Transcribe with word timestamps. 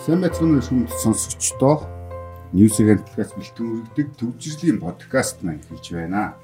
Сайн 0.00 0.22
байцгаана 0.24 0.64
уу 0.64 0.88
сонсогчдоо. 1.02 1.84
News 2.56 2.80
Agent-аас 2.80 3.36
бэлтгэн 3.36 3.68
өргөдөг 3.68 4.08
төвжирлийн 4.16 4.80
подкаст 4.80 5.44
маань 5.44 5.60
эхэлж 5.60 5.92
байна. 5.92 6.40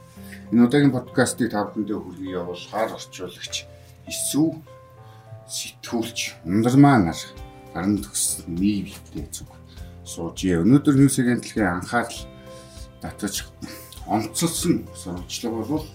Энэ 0.52 0.68
удаагийн 0.68 0.92
подкастыг 0.92 1.48
та 1.56 1.64
бүхэндээ 1.64 1.96
хүргэн 1.96 2.36
явуулахаар 2.36 2.92
орчуулагч 3.00 3.64
эсүү 4.12 4.60
сэтгүүлч 5.48 6.18
ундармаа 6.44 7.00
нар 7.00 7.20
гарна 7.72 7.96
төгс 8.04 8.44
нийв 8.44 8.92
хитээ 8.92 9.24
зүг 9.32 9.48
сууж. 10.04 10.36
Өнөөдөр 10.36 10.94
News 11.00 11.16
Agent-ийн 11.16 11.80
анхаарал 11.80 12.20
татаж 13.00 13.48
онцлсон 14.04 14.84
сурвалжлага 14.92 15.64
бол 15.64 15.86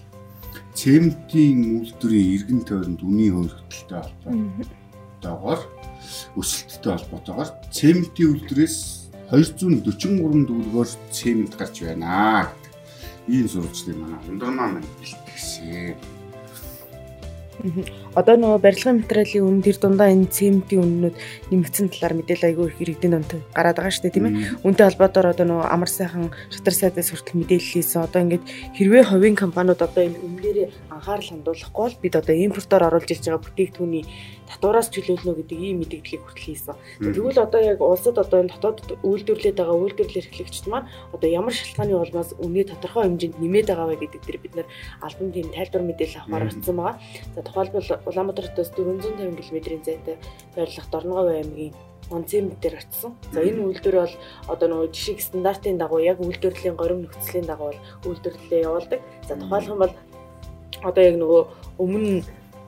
цементийн 0.74 1.78
үйлдвэрийн 1.78 2.28
эргэн 2.42 2.60
тойронд 2.66 3.00
үнийн 3.06 3.38
хөрөлтөлтэй 3.38 4.02
холбоотойгоор 4.02 5.62
өсөлттэй 6.36 6.92
холбоотойгоор 6.92 7.50
цементийн 7.72 8.30
үйлдвэрээс 8.32 8.76
243 9.32 10.44
төгрөгөөр 10.48 10.90
цемент 11.08 11.54
гарч 11.56 11.82
байна. 11.88 12.48
Ийм 13.28 13.48
сурвалжлыг 13.48 13.96
манай 13.96 14.20
ундрмаа 14.28 14.68
маань 14.68 14.88
бэлтгэсэн. 15.00 15.96
Одоо 18.12 18.36
нөгөө 18.36 18.60
барилгын 18.60 19.00
материалын 19.00 19.48
үн 19.48 19.60
тэр 19.64 19.76
дундаа 19.80 20.12
энэ 20.12 20.28
цементийн 20.28 20.84
үннүүд 20.84 21.16
нэмэгдсэн 21.48 21.88
талаар 21.96 22.14
мэдээлэл 22.20 22.48
айгүй 22.52 22.66
их 22.68 22.80
иргэдийн 22.84 23.12
донд 23.16 23.32
гараад 23.56 23.80
байгаа 23.80 23.88
шүү 23.88 24.04
дээ 24.04 24.16
тийм 24.20 24.26
ээ. 24.28 24.36
Үнтэй 24.68 24.84
холбоотойгоор 24.84 25.32
одоо 25.32 25.46
нөгөө 25.48 25.66
амар 25.72 25.88
сайхан 25.88 26.28
шатар 26.52 26.76
сайдаас 26.76 27.08
хүртэл 27.08 27.40
мэдээлэл 27.40 27.72
хийсэн. 27.72 28.04
Одоо 28.04 28.20
ингээд 28.20 28.44
хэрвээ 28.76 29.04
хувийн 29.08 29.32
компаниуд 29.32 29.80
одоо 29.80 30.02
энэ 30.04 30.20
үннээрээ 30.28 30.68
анхаарал 30.92 31.30
хандуулахгүй 31.32 31.84
бол 31.88 32.02
бид 32.04 32.14
одоо 32.20 32.34
импортоор 32.36 32.82
оруулж 32.92 33.08
ирж 33.08 33.24
байгаа 33.24 33.44
бүтээгдэхүүний 33.48 34.04
татвараас 34.52 34.92
чөлөөлнө 34.92 35.32
гэдэг 35.40 35.58
ийм 35.58 35.76
мэдээллийг 35.80 36.20
хүртэл 36.20 36.48
хийсэн. 36.52 36.76
Тэгвэл 37.00 37.40
одоо 37.40 37.60
яг 37.64 37.80
улсад 37.80 38.20
одоо 38.20 38.44
энэ 38.44 38.52
дотоод 38.52 39.00
үйлдвэрлээд 39.00 39.56
байгаа 39.56 39.76
үйлдвэрлэл 39.80 40.20
эрхлэгчид 40.20 40.66
маань 40.68 40.88
одоо 41.16 41.28
ямар 41.32 41.54
шалтгааны 41.56 41.96
улмаас 41.96 42.36
үнэ 42.36 42.68
тодорхой 42.68 43.08
хэмжээнд 43.08 43.40
нэмээд 43.40 43.68
байгаа 43.72 43.88
вэ 43.88 43.96
гэдэг 44.04 44.20
дээр 44.20 44.38
бид 44.44 44.54
нэр 44.60 44.68
албан 45.00 45.32
тийм 45.32 45.48
тайлбар 45.56 45.82
мэдээлэл 45.88 46.20
авахар 46.28 46.50
утсан 46.52 46.76
байгаа. 46.76 46.96
За 47.32 47.40
тухайлбал 47.40 47.88
Улаанбаатараас 48.06 48.70
450 48.76 49.16
км-ийн 49.16 49.84
зайтай 49.84 50.16
байрлах 50.56 50.90
Дорногов 50.90 51.28
аймгийн 51.30 51.74
онцэн 52.10 52.52
дээр 52.60 52.82
очсон. 52.82 53.16
За 53.32 53.40
энэ 53.40 53.62
үйлдвэр 53.62 53.96
бол 53.96 54.14
одоо 54.48 54.66
нөгөө 54.68 54.88
жишээ 54.92 55.18
стандартын 55.18 55.78
дагуу 55.78 56.00
яг 56.02 56.20
үйлдвэрлэлийн 56.20 56.76
горим 56.76 57.06
нөхцөлийн 57.06 57.46
дагуу 57.46 57.72
үйлдвэрлэлээ 58.04 58.66
явуулдаг. 58.68 59.00
За 59.28 59.36
тухайлбал 59.36 59.78
бол 59.78 59.94
одоо 60.82 61.02
яг 61.04 61.16
нөгөө 61.16 61.42
өмнө 61.78 62.24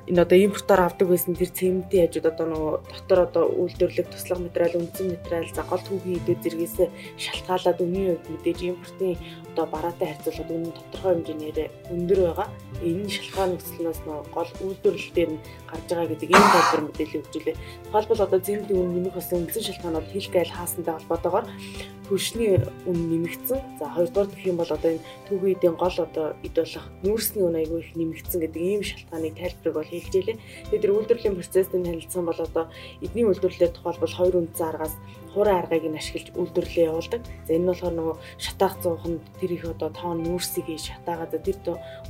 энэ 0.09 0.21
одоо 0.21 0.39
импортоор 0.39 0.81
авдаг 0.85 1.09
байсан 1.09 1.33
тэр 1.33 1.49
цементийн 1.49 2.05
хажууд 2.05 2.27
одоо 2.29 2.47
нөгөө 2.53 2.75
дотор 2.93 3.21
одоо 3.25 3.45
үйлдвэрлэх 3.57 4.09
туслах 4.13 4.41
материал, 4.45 4.77
үндсэн 4.77 5.17
материал, 5.17 5.49
за 5.49 5.63
гол 5.65 5.81
түүхийн 5.81 6.21
идэв 6.21 6.39
зэргээс 6.45 6.77
шалтгаалаад 7.17 7.81
өмнө 7.81 8.13
үед 8.13 8.25
мэдээж 8.29 8.59
импортын 8.69 9.17
одоо 9.55 9.67
бараатай 9.73 10.07
харьцуулахад 10.13 10.51
үнэ 10.53 10.77
тодорхой 10.77 11.13
хэмжээгээр 11.15 11.71
өндөр 11.95 12.21
байгаа. 12.21 12.49
Энэ 12.85 13.09
шалтгаан 13.17 13.51
нөхцөлнөөс 13.55 14.01
нөгөө 14.05 14.25
гол 14.35 14.51
үйлдвэрлэл 14.67 15.15
дээр 15.17 15.31
нь 15.33 15.43
гарч 15.71 15.87
байгаа 15.89 16.11
гэдэг 16.11 16.31
ийм 16.35 16.47
тайлбар 16.53 16.83
мэдээлэл 16.85 17.21
өгч 17.23 17.35
илээ. 17.39 17.57
Тухайлбал 17.87 18.25
одоо 18.27 18.41
цементийн 18.45 18.81
үнэ 18.83 18.93
нэмэх 18.99 19.15
болсон 19.17 19.39
үндсэн 19.41 19.63
шалтгаан 19.65 19.97
бол 19.97 20.13
хил 20.13 20.29
гайл 20.35 20.53
хаасантай 20.53 20.95
холбоотойгоор 20.99 21.47
хөршний 22.09 22.61
үн 22.87 22.99
нэмэгдсэн. 23.11 23.81
За 23.81 23.87
хоёрдугаар 23.89 24.29
гэх 24.29 24.47
юм 24.47 24.57
бол 24.61 24.71
одоо 24.71 24.91
энэ 24.95 25.05
түүхийн 25.29 25.57
эдийн 25.57 25.77
гол 25.81 25.97
одоо 25.97 26.27
эд 26.45 26.55
болох 26.55 26.85
нүүрсний 27.03 27.45
үн 27.45 27.57
аягүй 27.57 27.81
их 27.81 27.97
нэмэгдсэн 27.97 28.41
гэдэг 28.45 28.63
ийм 28.63 28.83
шалтгааныг 28.85 29.35
тайлбарыг 29.41 29.75
бол 29.75 29.91
хэлж 29.93 30.13
илээ. 30.13 30.37
Тэгээд 30.69 30.83
тэр 30.85 30.95
үйлдвэрлэлийн 30.95 31.39
процессд 31.41 31.73
нь 31.73 31.89
харилцсан 31.89 32.25
бол 32.29 32.41
одоо 32.41 32.65
эдний 33.01 33.25
үйлдвэрлэлээр 33.25 33.73
тухайлбал 33.73 34.15
хоёр 34.17 34.35
үндсэн 34.41 34.69
аргаас 34.69 34.95
хуран 35.35 35.59
аргыг 35.61 35.85
нь 35.91 35.99
ашиглаж 35.99 36.31
үйлдвэрлэлээ 36.39 36.89
явуулдаг. 36.89 37.23
За 37.47 37.51
энэ 37.53 37.63
нь 37.63 37.69
болохоор 37.69 37.95
нөгөө 37.99 38.17
шатаах 38.39 38.75
зууханд 38.81 39.23
тэр 39.43 39.51
их 39.53 39.65
одоо 39.67 39.91
тоон 39.91 40.19
нүүрсийг 40.23 40.69
шатаагаад 40.79 41.35
тэр 41.43 41.59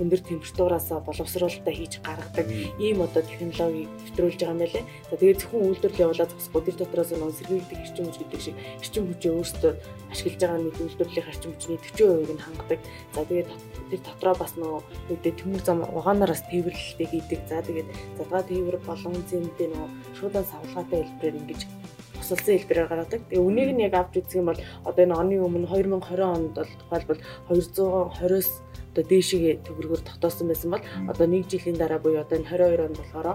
өндөр 0.01 0.21
температураас 0.21 0.89
боловсруулалтаа 0.93 1.75
хийж 1.75 2.05
гаргадаг 2.05 2.47
ийм 2.79 3.01
одоо 3.03 3.23
технологиг 3.25 3.89
нэвтрүүлж 3.89 4.39
байгаа 4.41 4.55
юм 4.55 4.61
байлээ. 4.63 4.85
За 5.11 5.17
тэгээд 5.17 5.41
зөвхөн 5.41 5.67
үйлдвэрлэл 5.69 6.05
явуулаад 6.05 6.33
зогсохгүй 6.33 6.63
тэр 6.65 6.77
дотроос 6.79 7.11
нөгөө 7.15 7.37
сэргийлдэг 7.39 7.79
эрчим 7.83 8.05
хүч 8.07 8.17
гэдэг 8.21 8.41
шиг 8.45 8.57
эрчим 8.83 9.05
хүчээ 9.09 9.33
өөрсдөө 9.35 9.73
ашиглаж 10.13 10.41
байгаа 10.41 10.61
нэг 10.63 10.77
үйлдвэрлэлийн 10.85 11.31
эрчим 11.33 11.53
хүчний 11.55 11.79
40% 11.81 12.35
нь 12.35 12.45
хангадаг. 12.45 12.81
За 13.15 13.21
тэгээд 13.25 13.49
тэр 13.91 14.01
дотроо 14.05 14.35
бас 14.39 14.53
нөгөө 14.59 14.81
үедээ 15.11 15.35
төмөр 15.39 15.63
зам 15.65 15.79
угаанараас 15.83 16.43
тээвэрлэлтэй 16.51 17.09
хийдэг. 17.09 17.41
За 17.49 17.63
тэгээд 17.63 17.89
задгаа 18.19 18.43
тээвэр 18.47 18.79
болон 18.87 19.15
зэмдээ 19.31 19.69
нөгөө 19.71 19.89
шуудан 20.19 20.45
савлгаатай 20.45 21.01
хэлбэрээр 21.03 21.41
ингэж 21.41 21.61
тусалсан 22.15 22.55
хэлбэрээр 22.59 22.89
гаргадаг. 22.89 23.21
Тэгээ 23.29 23.47
үнийг 23.47 23.71
нь 23.75 23.85
яг 23.87 23.95
авч 23.95 24.15
үзэх 24.23 24.41
юм 24.41 24.49
бол 24.51 24.61
одоо 24.87 25.03
энэ 25.05 25.15
оны 25.15 25.35
өмнө 25.43 25.69
2020 25.69 26.23
онд 26.23 26.55
бол 26.55 26.71
тухайлбал 26.81 27.21
220-оос 27.51 28.49
одоо 28.95 29.05
дээшигээ 29.11 29.55
төгрөгөөр 29.67 30.03
тогтоосон 30.07 30.47
байсан 30.49 30.71
бол 30.71 30.85
одоо 31.11 31.27
нэг 31.27 31.51
жилийн 31.51 31.79
дараа 31.79 31.99
буюу 31.99 32.23
одоо 32.23 32.39
энэ 32.39 32.47
22 32.47 32.87
онд 32.87 32.99
болохоор 33.03 33.29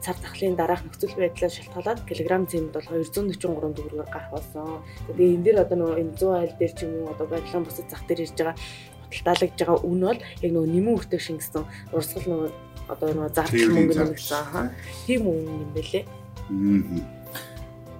цар 0.00 0.16
тахлын 0.22 0.56
дараах 0.56 0.84
нөхцөл 0.84 1.16
байдлаас 1.20 1.56
шалтгаалаад 1.56 2.00
килограмм 2.08 2.46
цемент 2.46 2.72
бол 2.72 2.88
243 2.88 3.76
төгрөгөөр 3.76 4.08
гарах 4.08 4.30
болсон. 4.32 4.80
Тэгээ 5.10 5.34
энэ 5.36 5.44
дээр 5.44 5.58
одоо 5.64 5.76
нөгөө 5.76 6.00
энэ 6.00 6.14
100 6.16 6.40
айл 6.40 6.54
дээр 6.56 6.72
ч 6.72 6.80
юм 6.86 6.92
уу 6.96 7.12
одоо 7.12 7.26
барилгын 7.26 7.66
бусад 7.66 7.90
зах 7.90 8.02
дээр 8.08 8.24
ирж 8.24 8.36
байгаа 8.38 8.56
худалдаалагдж 9.10 9.58
байгаа 9.60 9.78
үн 9.84 10.00
бол 10.00 10.20
яг 10.44 10.50
нөгөө 10.52 10.70
нэмэн 10.74 10.96
үртэй 10.96 11.20
шингэсэн 11.20 11.64
урсгал 11.92 12.26
нөгөө 12.30 12.50
одоо 12.92 13.08
нөгөө 13.12 13.34
зардал 13.34 13.74
мөнгө 13.74 13.94
нэмэгдсэн. 13.98 14.70
Тийм 15.06 15.22
үн 15.26 15.44
юм 15.44 15.70
бэлээ. 15.74 16.04
Аа. 16.06 17.15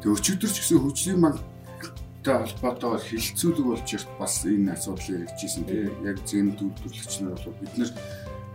Тэгээ 0.00 0.16
өчигдөр 0.16 0.50
ч 0.50 0.56
гэсэн 0.60 0.80
хөгжлийн 0.82 1.20
банктай 1.24 2.36
холбоотойгоор 2.42 3.02
хилцүүлэг 3.04 3.66
болж 3.66 3.88
ирт 3.94 4.10
бас 4.18 4.34
энэ 4.44 4.72
асуудал 4.74 5.14
яригдчихсэн 5.16 5.64
тийм 5.68 5.92
яг 6.04 6.18
зэм 6.26 6.56
төлөвлөгч 6.58 7.12
нар 7.22 7.38
бол 7.40 7.56
бид 7.60 7.74
нар 7.78 7.90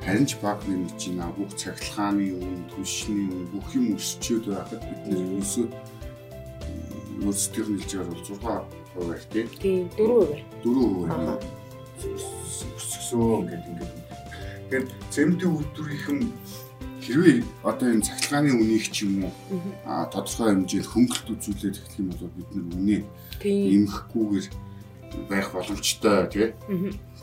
харин 0.05 0.25
ч 0.25 0.37
баг 0.41 0.59
нэмж 0.65 0.97
байна 0.97 1.33
бүх 1.37 1.53
цахилгааны 1.57 2.33
үн 2.37 2.61
түлшний 2.73 3.25
үн 3.29 3.45
бүх 3.53 3.67
юм 3.77 3.97
өсчөөд 3.97 4.45
байхад 4.49 4.81
бид 4.81 5.01
нар 5.09 5.21
ерөөсөө 5.21 5.67
хэлж 7.21 7.91
байгаа 7.93 8.65
бол 8.95 9.15
6% 9.15 9.59
тийм 9.61 9.89
4%. 9.97 10.43
4%. 10.63 11.45
Өссөн 12.75 13.47
гэдэг 13.47 13.69
ингээд. 13.71 13.93
Тэгэхээр 14.69 14.85
зэмдийн 15.11 15.53
үйлдвэрийнхэн 15.55 16.19
хэрвээ 17.01 17.37
одоо 17.65 17.87
энэ 17.89 18.05
цахилгааны 18.05 18.51
үнийг 18.53 18.85
ч 18.93 19.09
юм 19.09 19.25
уу 19.25 19.33
а 19.85 20.05
тодорхой 20.13 20.53
хэмжээнд 20.53 20.87
хөнгөлт 20.87 21.27
үзүүлээд 21.33 21.75
эхлэх 21.81 21.99
юм 21.99 22.09
бол 22.13 22.29
бид 22.37 22.49
нар 22.53 22.67
үнэ 22.77 22.97
эмхэхгүйгээр 23.41 24.47
байх 25.29 25.47
боломжтой 25.51 26.17
тий 26.31 26.47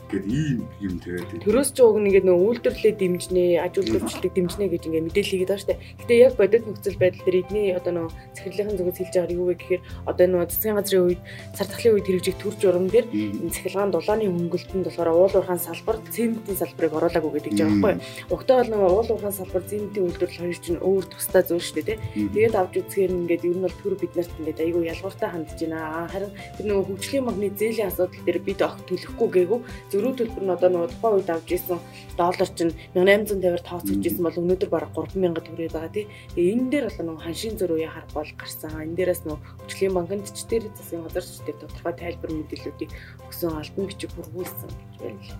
гэд 0.09 0.25
ийм 0.25 0.59
юм 0.79 0.95
тэгээд 1.03 1.43
төрөөс 1.45 1.69
ч 1.75 1.77
уг 1.83 1.99
нэгээд 1.99 2.25
нөгөө 2.25 2.45
үйлдвэрлэлээ 2.49 2.95
дэмжнэ, 2.97 3.43
аж 3.61 3.73
үйлдвэрчлэлийг 3.77 4.33
дэмжнэ 4.33 4.65
гэж 4.71 4.83
ингээ 4.89 5.05
мэдээлэл 5.05 5.31
хийгээд 5.35 5.51
байгаа 5.51 5.61
шүү 5.61 5.69
дээ. 5.69 5.83
Гэтэ 5.99 6.13
яг 6.17 6.33
бодит 6.39 6.63
нөхцөл 6.65 6.97
байдал 6.97 7.23
дээр 7.27 7.39
эдний 7.43 7.67
одоо 7.77 7.91
нөгөө 7.93 8.11
цэцэрлэгийн 8.35 8.77
зүгээс 8.79 8.99
хэлж 8.99 9.13
байгаа 9.19 9.37
юу 9.37 9.45
вэ 9.49 9.55
гэхээр 9.59 9.81
одоо 10.09 10.25
нөгөө 10.29 10.49
цэцгийн 10.49 10.77
газрын 10.79 11.05
үед 11.05 11.21
цар 11.53 11.67
тахлын 11.69 11.93
үед 11.99 12.07
хэрэгжих 12.09 12.37
төр 12.41 12.55
журам 12.57 12.87
дээр 12.89 13.07
энэ 13.13 13.53
цахилгаан 13.53 13.91
дулааны 13.93 14.25
хөнгөлтөнд 14.29 14.85
болохоор 14.89 15.09
уул 15.13 15.35
уурхаан 15.35 15.61
салбар, 15.61 15.97
цементийн 16.09 16.57
салбарыг 16.57 16.93
оруулаагүй 16.97 17.31
гэдэг 17.37 17.53
жаа 17.53 17.69
байхгүй? 17.69 17.95
Угтаа 18.33 18.55
бол 18.59 18.71
нөгөө 18.73 18.89
уул 18.89 19.09
уурхаан 19.13 19.35
салбар, 19.35 19.63
цементийн 19.69 20.05
үйлдвэрлэл 20.09 20.41
хоёр 20.41 20.59
чинь 20.59 20.81
өөр 20.81 21.05
тусдаа 21.05 21.43
зүйл 21.45 21.61
шүү 21.61 21.75
дээ 21.85 21.87
тий. 21.89 21.97
Тэгээд 22.33 22.55
авч 22.57 22.73
үзэхээр 22.81 23.11
ингээд 23.13 23.45
ер 23.45 23.57
нь 23.57 23.65
бол 23.65 23.77
төр 23.83 23.93
бид 23.99 24.13
нарт 24.15 24.33
ингээд 24.39 24.63
айгүй 24.63 24.83
ялгууртай 24.89 25.29
хандж 25.29 25.59
байна. 25.59 26.09
Харин 26.09 26.31
тэр 26.57 26.65
нөгөө 26.65 26.85
хөгжлийн 26.89 27.25
магны 27.25 27.49
зээлийн 27.53 27.89
асуудал 27.89 28.23
дээр 28.25 28.39
бид 28.39 28.59
огт 28.63 28.81
төлөхгүй 28.87 29.29
гээгүй 29.29 29.59
зөрүү 29.89 30.13
төлбөр 30.17 30.43
нь 30.45 30.53
одоо 30.53 30.69
нөгөө 30.69 30.89
тухайн 30.93 31.15
үед 31.17 31.29
авч 31.33 31.49
исэн 31.57 31.79
доллар 32.17 32.49
чинь 32.53 32.73
1850-аар 32.93 33.63
тооцогдож 33.65 34.05
исэн 34.05 34.23
бол 34.25 34.41
өнөөдөр 34.41 34.69
бараг 34.69 34.91
3000 34.93 35.33
төгрөг 35.41 35.71
байгаа 35.73 35.93
тий. 35.93 36.05
Тэгээ 36.37 36.53
энэ 36.53 36.69
дээр 36.69 36.85
бол 36.89 36.99
нөгөө 37.09 37.25
ханшийн 37.25 37.55
зөрүүе 37.57 37.89
харах 37.89 38.13
бол 38.13 38.31
гарсан. 38.37 38.71
Энэ 38.85 38.97
дээрээс 38.97 39.21
нөгөө 39.25 39.39
хөтөлбөрийн 39.41 39.95
банкнд 39.97 40.27
ч 40.29 40.39
тэр 40.45 40.63
засгийн 40.77 41.03
газар 41.05 41.25
ч 41.25 41.41
тэр 41.41 41.57
тодорхой 41.57 41.93
тайлбар 41.97 42.31
мэдээллүүдийг 42.37 42.91
өгсөн 43.25 43.49
албан 43.57 43.85
бичиг 43.89 44.11
хургуулсан 44.13 44.69
гэж 44.69 44.95
байна 45.01 45.21
л. 45.25 45.33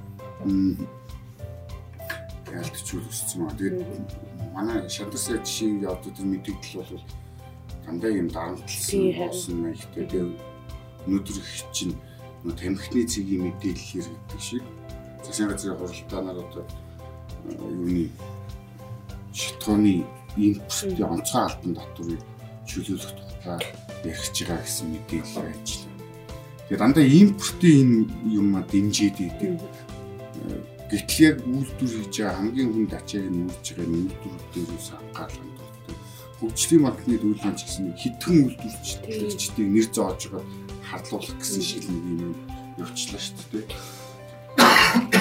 Ялтчул 2.49 3.05
өссөн 3.05 3.37
маа. 3.45 3.53
Тэгээд 3.53 3.85
манай 4.57 4.89
шантасаа 4.89 5.37
жишээ 5.45 5.85
одоо 5.85 6.09
тэр 6.09 6.25
мэдээлэл 6.25 6.81
бол 6.81 7.05
дандаа 7.85 8.11
юм 8.11 8.27
дарамтлсан 8.29 9.13
болсон 9.17 9.55
маяг 9.61 9.85
тэгээд 9.93 10.13
өнөөдөр 11.05 11.37
их 11.37 11.63
чинь 11.73 11.93
тамхины 12.43 13.03
цэгийн 13.03 13.41
мэдээлэл 13.51 13.89
хэрэгдэг 13.91 14.39
шиг 14.39 14.63
засгийн 15.23 15.49
газрын 15.51 15.77
хуралдаанаар 15.77 16.39
одоо 16.39 16.63
юуны 17.67 18.05
шалтгааны 19.33 20.05
импортын 20.37 21.03
онцгой 21.03 21.43
албан 21.43 21.73
татварыг 21.75 22.23
чөлөөлөх 22.69 23.13
тухай 23.17 23.59
ярих 24.07 24.23
байгаа 24.31 24.59
гэсэн 24.63 24.87
мэдээлэл 24.93 25.37
ажиллаа. 25.51 25.95
Тэгэхээр 26.63 26.79
дандаа 26.79 27.05
импортын 27.21 27.75
энэ 27.75 28.03
юм 28.39 28.55
а 28.55 28.61
дэмжиж 28.71 29.17
идэг. 29.19 29.59
Гэтэл 30.89 31.19
яг 31.27 31.37
үйлдвэр 31.43 31.93
хийж 31.97 32.15
байгаа 32.23 32.37
хамгийн 32.39 32.69
хүнд 32.71 32.93
ачааг 32.95 33.27
нь 33.27 33.41
үүрж 33.45 33.65
байгаа 33.75 33.95
үйлдвэрүүд 33.99 34.45
дээрээс 34.53 34.89
анхаарал 34.95 35.37
хандуулдаг. 35.39 35.97
хөгжлийн 36.39 36.83
банкны 36.87 37.15
дүүлэн 37.19 37.55
ч 37.57 37.59
гэсэн 37.67 37.85
хитгэн 37.99 38.37
үйлдвэрчдийг 38.47 39.67
нэр 39.69 39.87
зоож 39.91 40.21
байгаа 40.31 40.68
харлуулах 40.89 41.37
гэсэн 41.37 41.61
шиг 41.61 41.83
нэг 41.85 42.03
юм 42.09 42.33
явчлаа 42.81 43.21
шүү 43.21 43.37
дээ. 43.53 43.99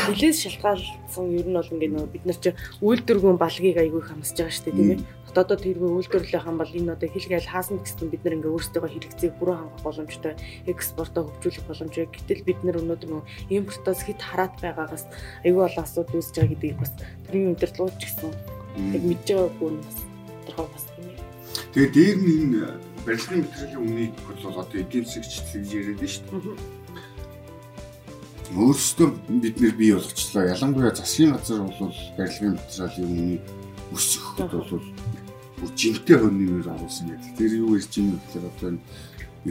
Нилээс 0.09 0.41
шалтгаалсан 0.41 1.27
ер 1.37 1.47
нь 1.47 1.57
бол 1.57 1.69
ингээд 1.69 1.93
нөгөө 1.93 2.13
бид 2.17 2.25
нар 2.25 2.39
чи 2.41 2.51
үйлдвэргүүн 2.81 3.37
балгийг 3.37 3.77
айгүй 3.77 4.03
хамсаж 4.03 4.37
байгаа 4.41 4.57
шүү 4.57 4.65
дээ 4.65 4.79
тийм 4.81 4.91
ээ. 4.97 5.05
Дотоодод 5.29 5.61
тэргүй 5.61 5.91
үйлдвэрлэх 5.93 6.43
хам 6.43 6.57
бол 6.57 6.73
энэ 6.73 6.97
одоо 6.97 7.09
хэлгээл 7.13 7.53
хаасан 7.53 7.77
гэсэн 7.85 8.09
бид 8.09 8.25
нар 8.25 8.35
ингээд 8.41 8.55
өөрсдөө 8.57 8.89
хэрэгцээг 8.89 9.35
бүрэн 9.37 9.61
хангах 9.61 9.85
боломжтой 9.85 10.35
экспортоо 10.65 11.23
хөгжүүлэх 11.29 11.65
боломжтой. 11.69 12.09
Гэтэл 12.09 12.49
бид 12.49 12.61
нар 12.65 12.81
өнөөдөр 12.81 13.09
нөгөө 13.13 13.29
импортоос 13.53 14.01
хит 14.09 14.21
хараат 14.25 14.57
байгаагаас 14.65 15.05
айгүй 15.45 15.63
олон 15.69 15.85
асуудал 15.85 16.17
үүсэж 16.17 16.35
байгаа 16.41 16.53
гэдгийг 16.57 16.81
бас 16.81 16.93
тэрийн 17.29 17.53
удирдлагууд 17.53 17.97
ч 18.01 18.03
гэсэн 18.09 18.33
яг 18.97 19.03
мэдж 19.05 19.27
байгаагүй 19.29 19.71
нь 19.77 19.85
бас 19.85 19.99
тодорхой 20.49 20.69
бас 20.73 20.85
тийм 20.97 21.07
ээ. 21.13 21.21
Тэгээ 21.77 21.91
дээр 21.93 22.17
нь 22.17 22.33
энэ 22.49 22.88
барилгын 23.09 23.41
материалын 23.49 23.85
үнийн 23.89 24.13
бол 24.29 24.61
одоо 24.61 24.77
эдийн 24.77 25.05
гэж 25.09 25.73
яриад 25.73 26.03
нь 26.05 26.13
шүү 26.13 26.41
дээ 26.45 26.79
өөрсдөө 28.57 29.09
бид 29.45 29.61
нэр 29.61 29.75
бий 29.77 29.93
болгочлоо. 29.93 30.49
Ялангуяа 30.49 30.95
засгийн 30.97 31.37
газар 31.37 31.69
бол 31.69 31.93
барилгын 32.17 32.57
материалын 32.57 33.09
үнийн 33.13 33.41
өсөхөд 33.93 34.53
бол 34.57 35.73
жинтэй 35.77 36.17
хөнөмөр 36.17 36.65
оруулсан 36.65 37.13
гэдэг. 37.13 37.37
Тэр 37.37 37.53
юу 37.61 37.77
гэж 37.77 37.87
чинь 37.93 38.17
гэхээр 38.17 38.49
одоо 38.49 38.69
энэ 38.73 38.85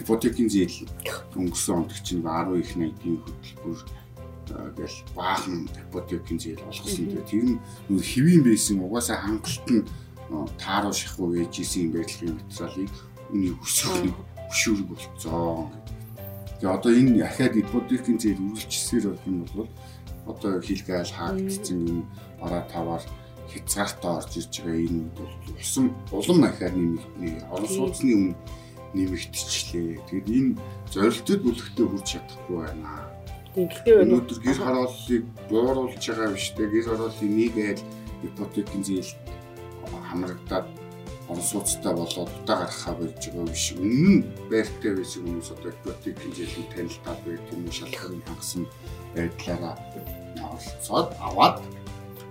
ипотекийн 0.02 0.50
зээл 0.50 0.78
өнгөрсөн 1.38 1.76
онд 1.78 1.94
чинь 2.02 2.26
10 2.26 2.58
их 2.58 2.74
80-ийн 2.74 3.18
хөтөлбөр 3.22 3.80
гэл 4.82 4.98
баахан 5.14 5.70
ипотекийн 5.70 6.40
зээл 6.42 6.66
болгосон. 6.66 7.22
Тэр 7.30 7.46
нь 7.54 8.02
хэвийн 8.02 8.42
байсан 8.42 8.82
угаасаа 8.82 9.18
хангалт 9.22 9.68
нь 9.70 9.86
тааруу 10.58 10.94
шахуу 10.94 11.38
ээжсэн 11.38 11.94
барилгын 11.94 12.34
материалыг 12.34 12.92
үний 13.34 13.54
өсөх 13.64 13.94
хөшүүрэг 14.50 14.88
болцоо 14.88 15.70
гэдэг 15.72 15.88
Тэгээ 16.58 16.74
одоо 16.74 16.90
энэ 16.90 17.22
ахаад 17.22 17.54
ипотекийн 17.54 18.18
зээл 18.18 18.42
үргэлжсээр 18.50 19.14
байх 19.14 19.22
юм 19.30 19.46
бол 19.46 19.70
одоо 20.26 20.58
хилгээл 20.58 21.14
хаагдсан 21.14 21.78
юм 21.86 22.02
бараа 22.42 22.66
таваар 22.66 23.04
хязгаартаа 23.46 24.26
орж 24.26 24.32
ирж 24.42 24.54
байгаа 24.66 24.82
энэ 24.90 25.06
бол 25.14 25.34
улам 25.54 25.86
улам 26.18 26.40
ахаар 26.50 26.74
нэмэгдэнэ. 26.74 27.46
Орон 27.54 27.70
сууцны 27.70 28.10
өмнө 28.10 28.36
нэмэгдчихлээ. 28.98 30.02
Тэгэхээр 30.10 30.28
энэ 30.34 30.58
зорилттой 30.90 31.38
бүлэгтээ 31.46 31.86
хүрч 31.86 32.08
чадахгүй 32.10 32.58
байна. 32.58 33.06
Тэгэхдээ 33.54 33.98
өнөөдөр 34.02 34.40
гэр 34.42 34.58
хорооллыг 34.58 35.24
бууруулж 35.54 36.04
байгаа 36.10 36.34
биш 36.34 36.48
үү? 36.58 36.74
Гэр 36.74 36.86
хорооллыг 36.90 37.32
нийгээд 37.38 37.80
ипотекийн 38.26 38.82
зээл 38.82 39.14
хамрагдаад 40.10 40.66
он 41.30 41.42
сууцтай 41.42 41.94
болоод 41.94 42.32
удаа 42.44 42.58
гаргахаа 42.64 42.96
болж 42.96 43.20
байгаа 43.28 43.48
биш. 43.52 43.74
Нь 43.76 44.24
байртай 44.50 44.96
байсан 44.96 45.24
хүмүүс 45.28 45.50
одоо 45.52 45.72
ипотек 45.76 46.16
хэмжээний 46.24 46.68
танилтаад 46.72 47.20
байт 47.28 47.46
юм 47.52 47.72
шалхахын 47.72 48.24
хангасан 48.28 48.64
байдлаараа 49.16 49.76
оролцоод 50.40 51.10
аваад 51.20 51.60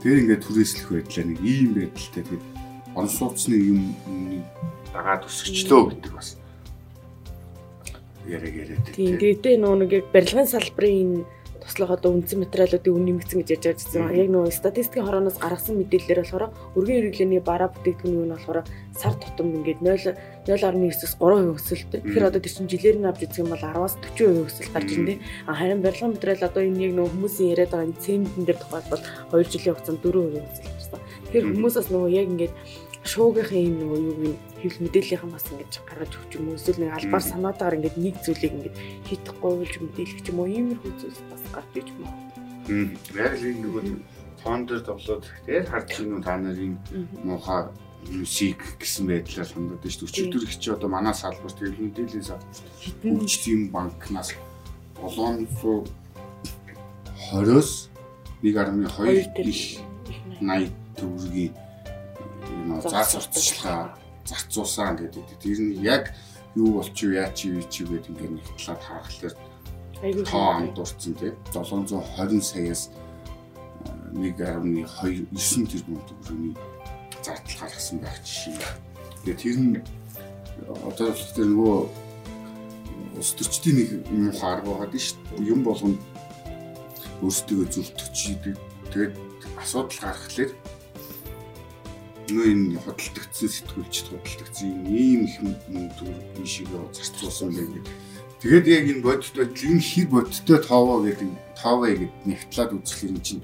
тэр 0.00 0.20
ингээд 0.24 0.44
түрээслэх 0.48 0.88
байдлаа 0.92 1.24
нэг 1.28 1.40
ийм 1.44 1.70
байдалтай 1.76 2.22
тэгээд 2.24 2.44
он 2.96 3.08
сууцны 3.12 3.56
юм 3.60 3.80
дагаад 4.96 5.28
өсгчлөө 5.28 5.82
гэдэг 5.92 6.12
бас 6.16 6.40
яриаг 8.24 8.54
яриад. 8.56 8.84
Тийм 8.96 9.20
гэхдээ 9.20 9.56
нөө 9.60 9.74
нэг 9.84 9.90
яг 9.92 10.06
барилгын 10.16 10.48
салбарын 10.48 11.28
туслах 11.66 11.90
одоо 11.98 12.14
үндсэн 12.14 12.46
материалуудын 12.46 12.94
үн 12.94 13.04
нэмэгдсэн 13.10 13.38
гэж 13.42 13.48
ярьж 13.66 13.82
байгаа. 13.90 14.14
Яг 14.14 14.30
нөгөө 14.30 14.54
статистикийн 14.54 15.06
хорооноос 15.06 15.38
гаргасан 15.42 15.74
мэдээлэлээр 15.82 16.20
болохоор 16.22 16.44
өргөн 16.78 16.96
хэрэглээний 16.96 17.42
бараа 17.42 17.68
бүтээгдэхүүн 17.74 18.22
нь 18.22 18.34
болохоор 18.38 18.58
сар 18.94 19.14
тутамд 19.18 19.52
ингээд 19.58 19.82
0 19.82 20.14
0.9-с 20.46 21.18
3% 21.18 21.58
өсөлттэй. 21.58 22.00
Тэгэхээр 22.06 22.28
одоо 22.30 22.40
чинь 22.40 22.70
жилээр 22.70 22.98
нь 23.02 23.08
авч 23.10 23.20
үзэх 23.26 23.42
юм 23.42 23.50
бол 23.50 23.66
10-аас 23.66 23.94
40% 24.14 24.46
өсөлт 24.46 24.70
гарч 24.70 24.88
ирнэ. 24.94 25.14
Харин 25.50 25.82
барилгын 25.82 26.14
материал 26.14 26.46
одоо 26.46 26.62
энэ 26.62 26.82
яг 26.86 26.92
нөгөө 26.94 27.12
хүмүүсийн 27.18 27.50
яриад 27.50 27.70
байгаа 27.74 27.86
энэ 27.90 28.02
цементэн 28.06 28.44
дээр 28.46 28.58
тухайлбал 28.62 29.02
2 29.34 29.50
жилийн 29.50 29.74
хугацаанд 29.74 30.00
4% 30.06 30.38
өсөлт 30.38 30.70
гарсан. 30.70 31.00
Тэгэхээр 31.26 31.46
хүмүүсээс 31.50 31.88
нөгөө 31.90 32.10
яг 32.14 32.26
ингээд 32.30 32.54
шуугийнхын 33.06 33.66
юм 33.66 33.76
нөгөө 33.80 33.98
юу 34.02 34.16
вэ 34.20 34.30
хэвлэл 34.60 34.84
мэдээллийнхэн 34.86 35.30
бас 35.30 35.46
ингэж 35.50 35.72
гаргаж 35.86 36.12
өгч 36.18 36.32
юм 36.36 36.48
уу? 36.50 36.58
Эсвэл 36.58 36.80
нэг 36.82 36.92
албаар 36.96 37.24
санаатаар 37.24 37.76
ингэж 37.78 37.94
нэг 37.96 38.16
зүйлийг 38.22 38.54
ингэж 38.56 38.74
хийхгүй 39.06 39.52
болж 39.56 39.74
мэдээлэх 39.80 40.22
ч 40.22 40.24
юм 40.30 40.38
уу? 40.42 40.50
Иймэрхүү 40.50 40.92
зүйлс 41.00 41.20
бас 41.30 41.42
гарч 41.54 41.72
иж 41.78 41.88
юм 41.94 42.02
уу. 42.06 42.14
Яг 43.14 43.32
л 43.38 43.46
энэ 43.46 43.62
нөгөө 43.62 43.82
тоон 44.42 44.60
дээр 44.66 44.82
тоглоод 44.86 45.24
тэгээд 45.46 45.70
харж 45.70 45.86
чинь 45.90 46.22
та 46.22 46.34
нарын 46.38 46.74
муухай 47.22 47.62
мюзик 48.10 48.60
гэсэн 48.78 49.06
байдлаар 49.10 49.50
хандаад 49.50 49.82
шүү 49.82 50.06
дээ. 50.06 50.10
Өчигдөр 50.10 50.42
их 50.46 50.54
чи 50.58 50.70
одоо 50.70 50.88
манай 50.90 51.14
салбар 51.14 51.50
тэгээд 51.50 51.82
мэдээллийн 51.82 52.26
салбар 52.26 52.54
хөгжлийн 53.02 53.70
банкнаас 53.74 54.30
720-оос 54.98 57.70
1.2 58.42 59.38
их 59.42 59.82
80 60.38 60.70
төгрөгийн 60.96 61.65
заа 62.82 63.04
сурталчилгаа 63.04 63.98
зарцуулсан 64.26 64.96
гэдэг. 64.96 65.38
Тэр 65.42 65.58
нь 65.60 65.82
яг 65.82 66.14
юу 66.54 66.80
болчих 66.80 67.10
вэ, 67.10 67.22
яа 67.22 67.30
чи 67.32 67.52
юу 67.52 67.62
чи 67.70 67.84
гэдэг 67.84 68.10
ингээд 68.10 68.32
нэг 68.36 68.46
талаад 68.56 68.82
харахаар 68.82 69.34
тоо 70.28 70.48
андуурсан 70.60 71.14
тийм 71.14 71.34
720 71.52 72.42
саяас 72.42 72.90
1.29 74.12 75.70
тэрбум 75.70 76.00
төгрөгийн 76.08 76.56
зардал 77.22 77.56
гаргасан 77.60 77.98
байх 78.00 78.18
жишээ. 78.24 78.58
Тэгээ 79.24 79.36
тэр 79.40 79.56
нь 79.60 79.76
одоо 80.84 81.12
тэр 81.12 81.48
нөгөө 81.52 81.78
улс 83.20 83.32
төрчдийн 83.36 83.76
нэг 83.76 83.88
юм 84.12 84.32
хараг 84.32 84.64
байгаа 84.64 84.88
дээ 84.92 85.04
шүү 85.04 85.18
дээ. 85.36 85.48
Юм 85.52 85.60
болгонд 85.64 86.00
өөрсдөө 87.22 87.64
зөвтгч 87.72 88.18
тэгээд 88.92 89.14
асуудал 89.60 90.00
гаргахлаар 90.00 90.52
нөө 92.32 92.46
энэ 92.52 92.80
хөдөлгдсөн 92.82 93.50
сэтгүүлчд 93.54 94.06
хөдөлгдсөн 94.10 94.70
ийм 94.90 95.30
их 95.30 95.36
мөнгө 95.42 96.10
бишигээ 96.34 96.82
зарцуулсан 96.96 97.50
байдаг. 97.54 97.84
Тэгээд 98.42 98.66
яг 98.66 98.84
энэ 98.90 99.04
бодит 99.06 99.34
байдал 99.36 99.70
энэ 99.70 99.86
хэр 99.86 100.06
бодиттой 100.10 100.58
тоовоо 100.62 100.98
гэдэг 101.06 101.30
тоовоо 101.54 101.86
гэдэг 101.86 102.10
нэгтлаад 102.26 102.70
үзэхлээр 102.76 103.14
энэ 103.14 103.26
чинь 103.26 103.42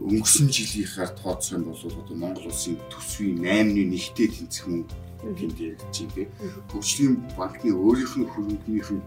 өнгөрсөн 0.00 0.48
жилийнхаар 0.48 1.12
тооцох 1.20 1.60
юм 1.60 1.64
бол 1.68 1.82
одоо 1.84 2.16
Монгол 2.16 2.48
улсын 2.48 2.80
төсвийн 2.88 3.44
8-ны 3.44 3.82
нэгтэй 3.92 4.28
тэнцэх 4.32 4.64
мөнгө 4.64 4.96
тэнд 5.36 5.58
ярьж 5.60 5.96
байгаа. 6.08 6.28
Хөгжлийн 6.72 7.14
банкны 7.36 7.70
өөрийнх 7.76 8.14
нь 8.16 8.30
хөрөнгөнийх 8.32 8.90
нь 8.96 9.04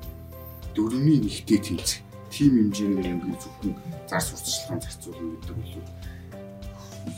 дөрөвний 0.78 1.20
нэгтэй 1.26 1.60
тэнцэх 1.66 2.06
тийм 2.30 2.54
хэмжээний 2.58 3.14
мөнгө 3.18 3.42
зөвхөн 3.42 3.74
зар 4.10 4.22
сурталчилгаан 4.22 4.82
зарцуулна 4.86 5.34
гэдэг 5.34 5.58
бол 5.58 5.74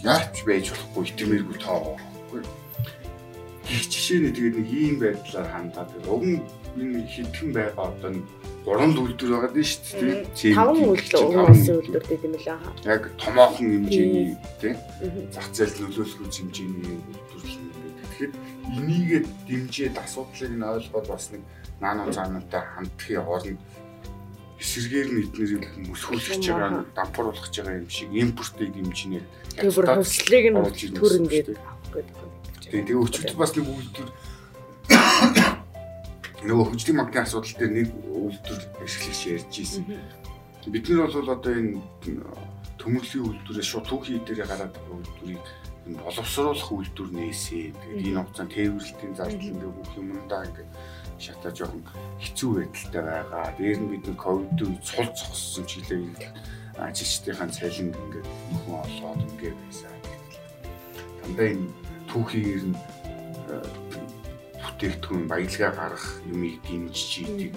яач 0.04 0.36
байж 0.46 0.66
болохгүй 0.72 1.04
итэмэргүй 1.10 1.58
тоо 1.62 1.98
болохгүй. 1.98 2.42
Их 3.70 3.84
жишээ 3.90 4.20
нь 4.22 4.36
тэгээд 4.36 4.56
нэг 4.60 4.70
ийм 4.70 4.96
байдлаар 5.02 5.48
хандаад 5.50 5.90
уг 6.06 6.24
нь 6.26 6.42
энэ 6.78 7.08
хитгэн 7.10 7.50
байгаа 7.56 7.90
одоо 7.90 8.10
нэг 8.14 8.26
гурван 8.66 8.98
үйлдвэр 8.98 9.32
байгаа 9.32 9.52
дээ 9.54 9.68
шүү 9.70 9.84
дээ. 10.02 10.54
Таван 10.58 10.82
үйлдвэр 10.90 11.26
угаасан 11.26 11.76
үйлдвэр 11.80 12.06
гэдэг 12.10 12.26
юм 12.26 12.34
лээ. 12.36 12.58
Яг 12.86 13.04
томоохон 13.22 13.68
хэмжээний 13.74 14.28
тийм 14.62 14.76
зах 15.30 15.50
зээл 15.54 15.78
нөлөөлөх 15.86 16.34
хэмжээний 16.34 16.98
үйлдвэр 16.98 17.44
юм 17.46 17.66
байдаг. 17.74 18.06
Тэгэхээр 18.10 18.34
энийгээ 18.74 19.22
дэмжиж 19.48 19.94
асуудлыг 20.02 20.54
нь 20.58 20.66
ойлгоод 20.66 21.08
бас 21.10 21.26
нэг 21.30 21.42
наануу 21.82 22.10
цаанаантай 22.10 22.64
хандхын 22.74 23.22
оронд 23.22 23.60
эсэргээр 24.60 25.10
нь 25.12 25.22
эднэрийг 25.28 25.66
мөсгүүлж 25.92 26.48
байгаа 26.48 26.86
дампууруулж 26.96 27.52
байгаа 27.52 27.80
юм 27.80 27.90
шиг 27.92 28.10
импортыг 28.16 28.72
дэмжинэ. 28.72 29.22
Тэгээ 29.60 29.76
бүр 29.76 29.88
хөвслийг 30.00 30.46
нь 30.52 30.96
төр 30.96 31.14
ингээд 31.20 31.48
авах 31.60 31.92
гэдэг. 31.92 32.30
Тэгээ 32.72 32.86
тэгээ 32.88 33.04
өчигдөр 33.04 33.38
бас 33.40 33.52
нэг 33.56 33.68
үйлдвэр 33.68 34.10
нөгөө 36.46 36.66
хөгжлийн 36.72 36.98
банкны 37.00 37.20
асуудал 37.26 37.56
дээр 37.58 37.74
нэг 37.74 37.90
үйлдвэр 37.92 38.62
ашиглаж 38.86 39.22
ярьж 39.34 39.54
ирсэн. 39.60 39.84
Бид 40.66 40.86
нар 40.90 41.10
бол 41.10 41.30
одоо 41.36 41.54
энэ 41.54 41.82
төмөрлөгийн 42.80 43.26
үйлдвэрээ 43.26 43.66
шууд 43.66 43.86
түүхий 43.90 44.22
дээр 44.22 44.46
гараад 44.46 44.74
байгаа 44.74 44.98
үйлдвэрийг 44.98 45.46
боловсруулах 46.06 46.70
үйлдвэр 46.70 47.10
нээсээ. 47.14 47.74
Тэгээд 47.74 48.10
энэ 48.10 48.22
хугацаанд 48.22 48.54
тээвэрлэлтийн 48.54 49.14
зардал 49.18 49.52
ингээ 49.54 49.74
бүх 49.74 49.92
юмдаа 49.98 50.42
ингээ 50.46 50.68
шатаа 51.20 51.52
жоохон 51.52 51.84
хэцүү 52.20 52.52
байдалтай 52.56 53.04
байгаа. 53.04 53.46
Дээр 53.58 53.80
нь 53.80 53.92
бид 53.92 54.06
нэг 54.08 54.18
ковид 54.20 54.60
үед 54.62 54.82
цул 54.84 55.10
зогссон 55.12 55.66
чиглэл 55.66 56.12
ажилчдынхаа 56.80 57.50
цалин 57.50 57.90
ингээд 57.92 58.28
нөхөн 58.52 58.76
олоод 58.84 59.22
ингээд 59.24 59.58
байсан. 59.64 59.94
Дандаа 61.24 61.48
энэ 61.56 61.72
түүхийгээр 62.12 62.64
нь 62.70 62.78
бүтээгдэхүүн 64.62 65.26
баялгаа 65.32 65.72
гаргах 65.72 66.08
юмыг 66.28 66.60
дэмжиж 66.68 67.24
идэг 67.24 67.56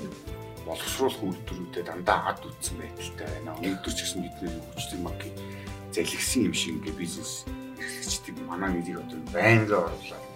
боловсруулах 0.62 1.22
үйлдвэрүүдэд 1.24 1.86
дандаа 1.90 2.30
ад 2.30 2.46
үтсэн 2.46 2.78
байдалтай 2.78 3.26
байна. 3.26 3.58
Өнөөдөр 3.58 3.92
ч 3.94 3.98
гэсэн 4.06 4.22
бидний 4.22 4.52
хөгжлийн 4.54 5.02
банкын 5.02 5.34
залгисан 5.90 6.46
юм 6.46 6.54
шиг 6.54 6.78
ингээ 6.78 6.94
бизнес 6.94 7.32
эрхлэгчдийг 7.80 8.36
манай 8.46 8.70
нэрийг 8.70 9.02
одоо 9.02 9.18
байнга 9.34 9.76
оруулаад 9.88 10.26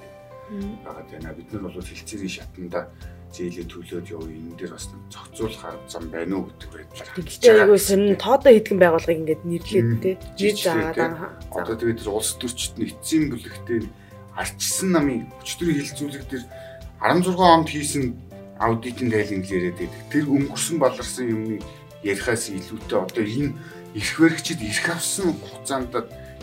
байгаа 0.83 1.05
тань. 1.07 1.37
Бид 1.37 1.49
нар 1.53 1.63
бол 1.63 1.87
хилцээрийн 1.87 2.35
шатанда 2.35 2.81
зээлээ 3.33 3.67
төлөөд 3.67 4.07
явуу 4.13 4.29
энэ 4.29 4.57
дээр 4.61 4.73
бас 4.77 4.87
зохицуулах 5.09 5.65
зам 5.89 6.05
байна 6.13 6.37
уу 6.37 6.53
гэдэг 6.53 6.71
байдлаар. 6.73 7.09
Гэхдээ 7.17 7.55
айгүй 7.65 7.81
сонин 7.81 8.17
тоодоо 8.21 8.53
хийдгэн 8.53 8.81
байгууллагыг 8.81 9.21
ингээд 9.25 9.43
нэрлээд 9.49 9.91
те. 10.05 10.11
Жид 10.37 10.57
заагаад 10.61 11.17
одоо 11.49 11.77
тэгээд 11.81 12.05
улс 12.13 12.37
төрчид 12.37 12.75
нь 12.77 12.87
эцсийн 12.93 13.25
бүлэгтээ 13.33 13.81
арчсан 14.37 14.89
намын 14.93 15.29
өчтөрийн 15.41 15.81
хилцүүлэг 15.81 16.25
дээр 16.29 16.45
16 17.01 17.41
онд 17.41 17.69
хийсэн 17.73 18.05
аудитын 18.61 19.09
тайлан 19.09 19.43
яриад 19.49 19.77
байдаг. 19.81 20.03
Тэр 20.13 20.25
өнгөрсөн 20.29 20.77
баларсан 20.77 21.27
юмны 21.33 21.57
ярихаас 22.05 22.53
илүүтэй 22.53 22.99
одоо 23.01 23.25
энэ 23.25 23.57
эрх 23.97 24.17
баригчид 24.21 24.61
эрх 24.61 24.87
авсан 24.93 25.33
хугацаанд 25.41 25.93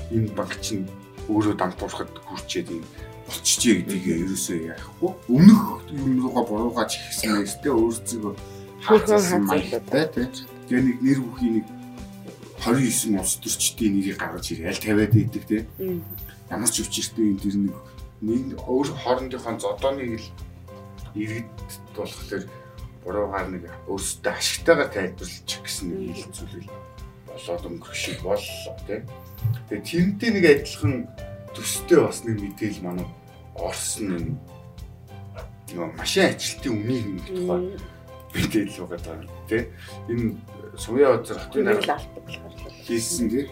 энэ 0.10 0.34
банк 0.34 0.54
чинь 0.62 0.90
өөрөө 1.30 1.56
дампуурахад 1.58 2.12
хүрчээд 2.26 2.68
юм 2.74 2.84
болчихжээ 3.30 3.86
гэдгийг 3.86 4.06
ерөөсөө 4.26 4.58
яахгүй. 4.74 5.12
Өмнөх 5.30 5.62
юм 5.94 6.18
руугаа 6.26 6.44
буруугаач 6.50 6.98
ихсэн 6.98 7.38
байстэй 7.38 7.72
өөрсдөө 7.72 8.34
хаацсан 8.82 9.46
маягтай 9.46 10.06
тийм. 10.10 10.30
Тэгээ 10.66 10.84
нэг 10.90 10.98
нэр 11.06 11.20
бүхий 11.22 11.52
нэг 11.62 11.66
29 12.66 13.22
улс 13.22 13.36
төрчдийн 13.38 13.94
нэрийг 13.96 14.18
гаргаж 14.18 14.46
ирээл 14.50 14.82
тавиад 14.82 15.14
идэг 15.14 15.44
тийм. 15.46 15.66
Ямар 16.50 16.70
ч 16.74 16.82
өвчтэй 16.82 17.38
энэ 17.38 17.42
тэр 17.46 17.56
нэг 17.70 17.76
нэг 18.26 18.60
өөр 18.66 18.90
хоорондынхон 18.98 19.58
зодооныг 19.62 20.18
л 20.18 20.28
иргэд 21.14 21.50
болохоор 21.94 22.44
буруугаар 23.06 23.48
нэг 23.54 23.64
өөрсдөө 23.88 24.34
ашигтайгаар 24.34 24.90
тайлбарлаж 24.90 25.50
гэсэн 25.64 25.88
нэг 25.94 26.18
хэлцүүлэл 26.18 26.70
болоод 27.30 27.64
өнгөрөх 27.70 27.96
шиг 27.96 28.20
боллоо 28.26 28.76
тийм. 28.90 29.06
Тэгээ 29.70 29.86
тэрнтэй 29.88 30.30
нэг 30.34 30.46
адилхан 30.50 30.94
төстэй 31.56 32.00
бас 32.04 32.20
нэг 32.28 32.36
мэдээлэл 32.44 32.86
манай 32.86 33.08
орсон 33.60 34.08
юм. 34.16 34.40
Нөгөө 35.70 35.98
машин 35.98 36.26
ажилтны 36.30 36.70
үнийг 36.74 37.06
нэг 37.06 37.26
тухай 37.30 37.62
мэдээлэл 38.34 38.88
байгаа 38.90 39.02
даа 39.06 39.18
тийм. 39.50 39.66
Энэ 40.10 40.28
сувья 40.78 41.14
өдөр 41.18 41.38
хотын 41.38 41.66
дарга 41.66 41.98
хийсэн 42.86 43.30
тийм. 43.30 43.48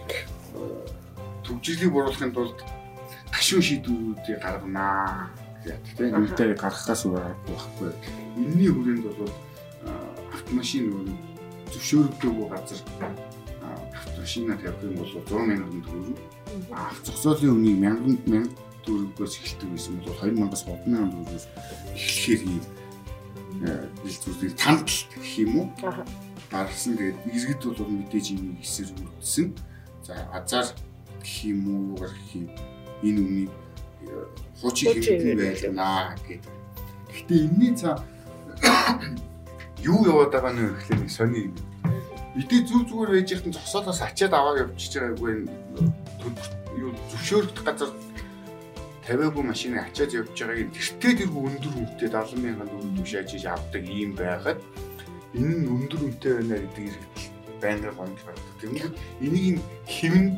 Төвжирлийг 1.44 1.92
буруулахын 1.92 2.32
тулд 2.34 2.58
гашуун 3.30 3.62
шийдвэрүүдийг 3.62 4.38
гарганаа 4.42 5.30
гэдэг 5.64 5.94
тийм. 5.96 6.14
Үнтэй 6.26 6.54
гаргахаас 6.54 7.02
өөр 7.06 7.34
байхгүй. 7.46 7.90
Энийний 8.38 8.70
хүрээнд 8.70 9.04
бол 9.06 9.32
автомашин 10.34 10.90
нөгөө 10.90 11.04
зөвшөөрөгдөөгүй 11.72 12.46
газар 12.50 12.80
автомашина 13.94 14.56
тавих 14.56 14.82
юм 14.82 14.94
бол 14.98 15.12
100 15.26 15.46
мянган 15.46 15.82
төгрөг. 15.86 16.18
Ах 16.72 16.96
зогсоолын 17.04 17.50
үнийг 17.54 17.78
1000 17.78 18.26
1000 18.26 18.67
төгрөгөөс 18.84 19.34
эхэлдэг 19.38 19.68
байсан 19.72 19.92
бол 19.98 20.16
2000-аас 20.18 20.62
3000 20.66 21.12
төгрөгөөс 21.12 21.46
эхлэхээр 21.96 22.42
ийм 22.46 22.62
бэлзүүдийг 24.02 24.54
танталт 24.54 25.10
гэх 25.14 25.32
юм 25.42 25.52
уу? 25.58 25.68
гаргасан. 26.50 26.96
Тэгээд 26.96 27.18
иргэд 27.28 27.62
бол 27.64 27.92
мэдээж 27.92 28.26
ийм 28.32 28.56
хэсэр 28.60 28.88
үлдсэн. 28.96 29.46
За 30.04 30.14
азар 30.32 30.66
гэх 31.20 31.44
юм 31.44 31.60
уу 31.68 31.80
юугаар 31.92 32.12
гэх 32.16 32.32
юм 32.38 32.46
энэ 33.04 33.20
үнийг 33.20 33.52
хуучин 34.60 34.92
хэрэггүй 34.96 35.34
байлнаа 35.36 36.16
гэдэг. 36.24 36.54
Гэхдээ 37.12 37.40
энэний 37.44 37.72
цаа 37.76 38.00
юу 39.90 40.00
яваад 40.06 40.32
байгаа 40.32 40.52
нь 40.56 40.72
гэхлээр 40.72 41.00
нэг 41.04 41.12
сони 41.12 41.40
юм. 41.50 41.54
Бидний 42.34 42.62
зүг 42.64 42.88
зүгээр 42.88 43.10
байж 43.12 43.28
ихтэн 43.34 43.54
зогсоолоос 43.54 44.00
ачаад 44.02 44.32
аваад 44.34 44.60
явчихж 44.62 44.94
байгаагүй 44.98 45.32
юу 46.78 46.90
зөвшөөрөгдөх 47.10 47.64
газар 47.66 47.90
тавиагүй 49.08 49.44
машиныг 49.48 49.88
ачаад 49.88 50.12
явж 50.12 50.36
байгааг 50.36 50.68
тэртээ 50.76 51.12
тэр 51.24 51.30
өндөр 51.32 51.74
үнэтэй 51.80 52.08
70 52.12 52.44
мянган 52.44 52.68
төгрөг 52.68 52.94
тушааж 53.00 53.30
иж 53.32 53.44
авдаг 53.48 53.84
ийм 53.88 54.12
байхад 54.12 54.60
энэ 55.32 55.64
нь 55.64 55.68
өндөр 55.72 56.00
үнэтэй 56.04 56.32
байна 56.36 56.56
гэдэг 56.60 56.84
иргэд 56.92 57.16
байнга 57.62 57.90
гомд 57.96 58.20
гардаг. 58.20 58.54
Тэгмээд 58.60 58.94
энийг 59.24 59.56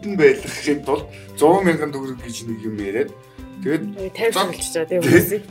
нь 0.07 0.17
байлгахын 0.23 0.81
тулд 0.87 1.07
100 1.35 1.67
мянган 1.67 1.91
төгрөг 1.91 2.19
гэж 2.23 2.37
нэг 2.47 2.59
юм 2.63 2.77
яриад 2.79 3.11
тэгээд 3.67 3.85
50 4.15 4.39
болчихж 4.39 4.75
байгаа 4.79 4.89
тийм 4.89 5.03
үгүй 5.03 5.43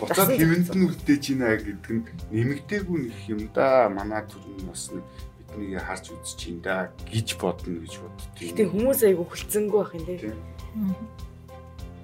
буцаад 0.00 0.30
хэмэнд 0.32 0.68
нь 0.72 0.86
үлдээж 0.88 1.24
байна 1.36 1.58
гэдэг 1.60 1.90
нь 1.92 2.04
нэмэгдээгүй 2.32 2.98
нэг 3.04 3.16
юм 3.28 3.42
да. 3.52 3.90
Манай 3.92 4.22
төрн 4.24 4.64
бас 4.64 4.88
нэг 4.94 5.04
биднийг 5.36 5.82
харж 5.82 6.14
үзэж 6.14 6.36
чинь 6.38 6.60
да 6.64 6.88
гэж 7.10 7.36
бодно 7.36 7.82
гэж 7.84 7.94
боддог. 8.00 8.28
Гэтэ 8.40 8.64
хүмүүс 8.72 9.00
айгу 9.04 9.24
хөлцөнгөө 9.28 9.80
байх 9.82 9.92
юм 9.98 10.04
тий. 10.06 10.32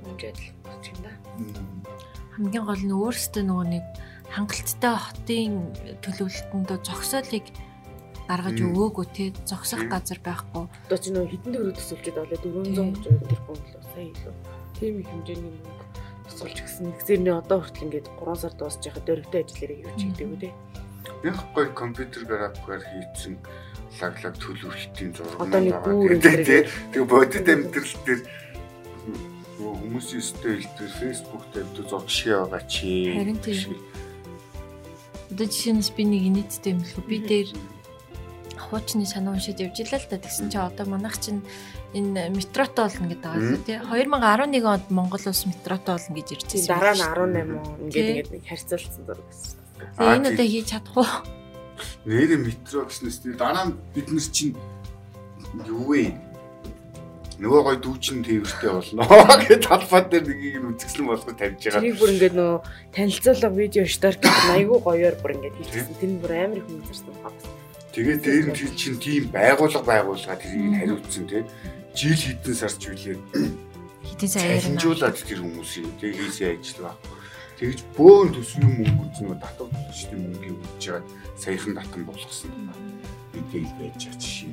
Хэмжээд 0.06 0.38
л 0.38 0.48
бодож 0.62 0.86
юм 0.94 0.98
да. 1.02 1.12
Хамгийн 2.38 2.64
гол 2.64 2.82
нь 2.86 2.94
өөрөөсөө 2.94 3.42
нөгөө 3.42 3.66
нэг 3.74 3.84
хангалттай 4.30 4.94
хотын 4.96 5.52
төлөвлөлтөнд 6.04 6.70
зогсоолыг 6.86 7.46
гаргаж 8.26 8.58
өгөөгүй 8.58 9.06
те 9.14 9.24
зогсох 9.46 9.86
газар 9.86 10.18
байхгүй. 10.22 10.66
Одоо 10.66 10.98
чи 10.98 11.10
нөгөө 11.14 11.30
хитэн 11.30 11.52
төгрөг 11.54 11.76
төсөлчөд 11.78 12.16
болоо 12.18 12.38
430 12.42 13.30
тэрбум 13.30 13.58
л 13.58 13.86
сая 13.94 14.06
илүү. 14.10 14.34
Тийм 14.78 14.94
их 15.00 15.08
хэмжээний 15.10 15.52
мөнгө 15.54 15.86
тусалж 16.26 16.58
гисэн. 16.58 16.90
Тэгсэрний 16.98 17.34
одоо 17.34 17.58
хүртэл 17.62 17.86
ингээд 17.86 18.06
3 18.18 18.42
сар 18.42 18.54
дуусч 18.58 18.82
яхад 18.82 19.04
дөрөвтэй 19.06 19.42
ажиллаараа 19.46 19.78
юу 19.86 19.94
ч 19.94 20.00
хийдэг 20.02 20.26
үү 20.26 20.40
те. 20.42 20.50
Яг 21.22 21.38
гоё 21.54 21.70
компьютер 21.70 22.22
графикаар 22.26 22.82
хийсэн 22.82 23.34
лаглаг 24.00 24.34
төлөвлөлтийн 24.42 25.10
зураг 25.14 25.40
Одоо 25.40 25.60
нэг 25.62 25.78
бүр 25.86 26.18
тийм. 26.18 26.66
Тэгээ 26.90 27.06
бодит 27.06 27.46
амьдрал 27.46 27.94
дээр 28.04 28.20
хүмүүсийн 29.58 30.22
стил 30.22 30.64
дээр 30.76 30.92
фэйсбુક 31.00 31.44
дээр 31.52 31.68
зураг 31.74 32.08
шиг 32.08 32.36
байгаа 32.36 32.62
чи. 32.68 33.12
Харин 33.16 33.40
тийм. 33.40 33.76
Одоо 35.32 35.46
жишээнээс 35.48 35.90
би 35.96 36.02
нэг 36.04 36.24
нийттэй 36.28 36.72
юм 36.76 36.84
л 36.84 37.00
би 37.08 37.18
дээр 37.24 37.50
хуучны 38.56 39.06
санаа 39.06 39.34
уншиж 39.34 39.60
явж 39.60 39.80
илаа 39.80 40.00
л 40.00 40.10
да 40.10 40.18
тэгсэн 40.18 40.50
чи 40.50 40.58
одоо 40.58 40.86
манайх 40.86 41.16
чинь 41.22 41.40
энэ 41.94 42.28
метрото 42.34 42.84
болно 42.84 43.06
гэдэг 43.08 43.22
байгаа 43.22 43.46
шүү 43.46 43.64
тий 43.64 43.78
2011 43.78 44.66
онд 44.66 44.86
Монгол 44.90 45.24
улс 45.24 45.42
метрото 45.46 45.94
болно 45.94 46.14
гэж 46.16 46.28
байсан. 46.44 46.68
Дараа 46.68 46.94
нь 46.94 47.04
18 47.04 47.16
он 47.16 47.32
ингээд 47.86 48.08
ингээд 48.10 48.30
нэг 48.34 48.42
харьцуулсан 48.44 49.02
зураг 49.06 49.26
гэсэн. 49.30 49.56
Тэгээ 49.96 50.16
энэ 50.18 50.28
удаа 50.34 50.46
хийж 50.50 50.66
чадах 50.66 50.96
уу? 50.96 51.10
Нэрэ 52.04 52.36
метро 52.42 52.80
гэснээс 52.88 53.18
тий 53.22 53.32
дараа 53.38 53.64
нь 53.70 53.74
бид 53.94 54.08
нар 54.10 54.28
чинь 54.34 54.56
юу 55.64 55.94
вэ? 55.94 56.12
Нөгөө 57.36 57.62
гой 57.68 57.76
дүүчин 57.84 58.24
тээвэртэй 58.24 58.70
болно 58.72 59.04
гэж 59.44 59.60
талбай 59.68 60.02
дээр 60.08 60.24
нэгийг 60.24 60.56
нь 60.56 60.68
үзэсгэлэн 60.72 61.08
болгож 61.12 61.36
тавьж 61.36 61.60
байгаа. 61.60 61.80
Тэрийг 61.84 61.98
бүр 62.00 62.12
ингээд 62.16 62.36
нөгөө 62.40 62.58
танилцуулга 62.96 63.48
видео 63.52 63.84
гэх 63.84 64.48
айгүй 64.56 64.78
гоёор 64.80 65.16
бүр 65.20 65.32
ингээд 65.36 65.56
хийчихсэн. 65.60 65.96
Тэр 66.00 66.12
бүр 66.16 66.32
амар 66.32 66.58
их 66.64 66.68
хүмүүстэрсэн 66.72 67.12
байна. 67.12 67.36
Тэгээд 67.92 68.20
дээр 68.24 68.46
нь 68.48 68.56
тэр 68.56 68.72
чинь 68.72 68.96
тийм 68.96 69.24
байгуулга 69.36 69.82
байгуулгаа 69.84 70.36
тэрийг 70.40 70.74
хариуцсан 70.80 71.24
тий. 71.28 71.44
Жил 71.92 72.16
хэдэн 72.16 72.56
сарч 72.56 72.80
билээ. 72.88 73.20
Хэдэн 73.20 74.30
сар 74.32 74.44
яриа. 74.44 74.64
Хинжуулаад 74.64 75.16
тэр 75.20 75.40
хүмүүсийн 75.44 75.92
тий 76.00 76.12
хийсэн 76.16 76.56
ажил 76.56 76.88
баг. 76.88 76.96
Тэгж 77.60 77.80
бөөн 77.96 78.32
төсвийн 78.36 78.68
мөнгө 78.68 79.04
үзэн 79.12 79.40
татвар 79.40 79.72
төсвийн 79.88 80.20
мөнгөийг 80.28 80.56
өгч 80.60 80.80
жагаад 80.84 81.08
саяхан 81.40 81.72
татан 81.76 82.02
болгосон. 82.04 82.52
Мэдээл 83.32 83.72
байж 83.80 83.96
байгаа 83.96 84.20
жишээ. 84.20 84.52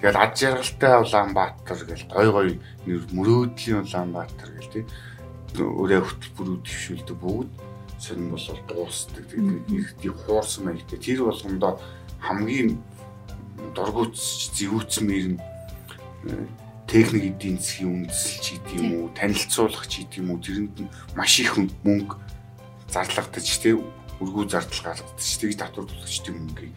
Тэгэл 0.00 0.16
ад 0.16 0.32
жаргалтай 0.32 0.96
Улаанбаатар 1.04 1.80
гэл 1.84 2.04
гой 2.08 2.28
гой 2.32 2.48
нэр 2.88 3.04
мөрөөдлийн 3.12 3.84
Улаанбаатар 3.84 4.48
гэл 4.56 4.72
тий. 4.72 4.84
Өрөө 5.60 6.00
хөтөлбөрүүд 6.08 6.64
төвшүүлдэг 6.64 7.16
бүгд 7.20 7.52
сонир 8.00 8.32
бол 8.32 8.48
дуусдаг. 8.64 9.24
Тэгээд 9.28 10.00
их 10.00 10.16
хуурсан 10.24 10.64
маягтай 10.64 10.96
тэр 10.96 11.28
болгондоо 11.28 11.76
хамгийн 12.16 12.80
дургуутс 13.76 14.56
зэвүүцмээр 14.56 15.26
нь 15.36 15.40
э, 16.32 16.48
техник 16.88 17.36
эдийн 17.36 17.60
засгийн 17.60 18.08
үндэслэл 18.08 18.40
ч 18.40 18.46
гэдэг 18.56 18.74
юм 18.80 18.88
уу 18.96 19.06
танилцуулах 19.12 19.84
ч 19.84 19.92
гэдэг 20.00 20.16
юм 20.24 20.28
уу 20.32 20.40
тэрэнд 20.40 20.76
нь 20.80 20.92
маш 21.12 21.44
их 21.44 21.60
мөнгө 21.60 22.16
зарлагдаж 22.88 23.46
тий 23.60 23.76
өргүү 23.76 24.44
зардал 24.48 24.96
гаргадаж 24.96 25.28
тэгж 25.38 25.56
татвар 25.60 25.86
төлөгчдийн 25.86 26.36
мөнгийг 26.40 26.74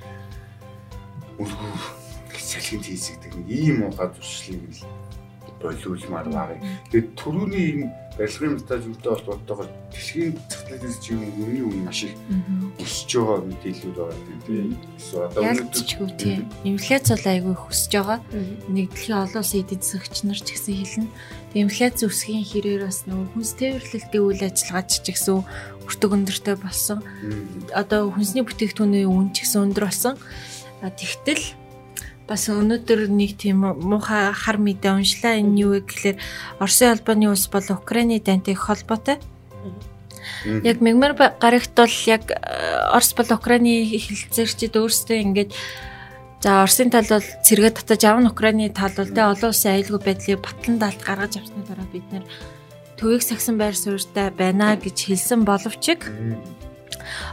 өргүү 1.39 2.02
салхинд 2.53 2.85
хийсгдэг 2.85 3.33
нэг 3.35 3.47
ийм 3.49 3.75
муухай 3.81 4.09
зуршлыг 4.13 4.61
л 4.69 4.85
болиулмаар 5.63 6.27
байгаа. 6.29 6.59
Тэгээд 6.91 7.09
түрүүний 7.17 7.65
энэ 7.71 7.87
барилгын 8.17 8.53
металлуудтай 8.59 9.11
холбоотойгоор 9.15 9.69
дэлхийн 9.89 10.35
цахилгаан 10.51 11.01
чи 11.01 11.13
юм 11.15 11.23
өмнө 11.65 11.87
маш 11.87 12.03
их 12.05 12.13
өсөж 12.83 13.09
байгаа 13.17 13.39
мэдээлүүд 13.47 13.97
байгаа 13.97 14.37
тийм. 14.45 14.77
Эсвэл 14.99 15.25
одоо 15.25 15.41
өнөөдөр 15.41 16.11
тийм. 16.19 16.41
Инфляц 16.67 17.07
бол 17.09 17.27
айгүй 17.31 17.55
өсөж 17.57 17.91
байгаа. 17.95 18.19
Нэг 18.69 18.87
дэлхийн 18.93 19.21
олон 19.23 19.41
улсын 19.41 19.61
эдийн 19.63 19.81
засагч 19.81 20.15
нар 20.27 20.39
ч 20.39 20.47
гэсэн 20.53 20.75
хэлнэ. 20.77 21.09
Тийм 21.53 21.61
инфляц 21.65 21.97
өсөхийн 22.05 22.45
хэрээр 22.45 22.81
бас 22.85 22.99
нөгөө 23.09 23.27
хүнс 23.33 23.51
тээвэрлэлтийн 23.57 24.25
үйл 24.29 24.43
ажиллагаа 24.45 24.85
ч 24.85 24.93
гэсэн 25.01 25.41
өртөг 25.89 26.11
өндөртэй 26.13 26.55
болсон. 26.61 26.99
Одоо 27.73 28.13
хүнсний 28.13 28.45
бүтээгдэхүүний 28.45 29.09
үн 29.09 29.33
ч 29.33 29.41
гэсэн 29.41 29.73
өндөр 29.73 29.89
болсон. 29.89 30.15
Тэгтэл 30.83 31.62
бас 32.27 32.47
өнөөдөр 32.47 33.11
нэг 33.11 33.35
тийм 33.37 33.67
муухай 33.67 34.31
хар 34.31 34.57
мэдээ 34.57 34.95
уншлаа. 34.95 35.39
Энэ 35.39 35.59
юу 35.59 35.71
вэ 35.75 35.81
гэхээр 35.83 36.17
Оросын 36.59 36.95
албаны 36.95 37.27
улс 37.29 37.47
бол 37.51 37.65
Украины 37.69 38.19
дантай 38.23 38.55
холбоотой. 38.55 39.19
Яг 40.63 40.79
мегмар 40.79 41.13
гарагт 41.15 41.75
бол 41.75 41.95
яг 42.07 42.31
Орос 42.95 43.11
бол 43.13 43.27
Украины 43.27 43.83
хилцээрчд 43.83 44.75
өөрсдөө 44.79 45.17
ингээд 45.19 45.51
За 46.43 46.63
Оросын 46.63 46.91
тал 46.91 47.07
бол 47.07 47.23
цэргээ 47.23 47.71
татаж 47.71 48.03
авна. 48.03 48.31
Украины 48.31 48.67
тал 48.67 48.91
бол 48.95 49.07
тэ 49.07 49.23
олон 49.23 49.51
улсын 49.51 49.79
аюулгүй 49.79 50.01
байдлыг 50.03 50.43
батлан 50.43 50.75
даалт 50.75 50.99
гаргаж 50.99 51.39
авсны 51.39 51.63
дараа 51.63 51.87
бид 51.87 52.03
нэр 52.11 52.23
төвийг 52.99 53.23
сагсан 53.23 53.55
байр 53.55 53.75
суурьтай 53.75 54.27
байна 54.31 54.75
гэж 54.75 55.07
хэлсэн 55.07 55.47
боловч 55.47 55.95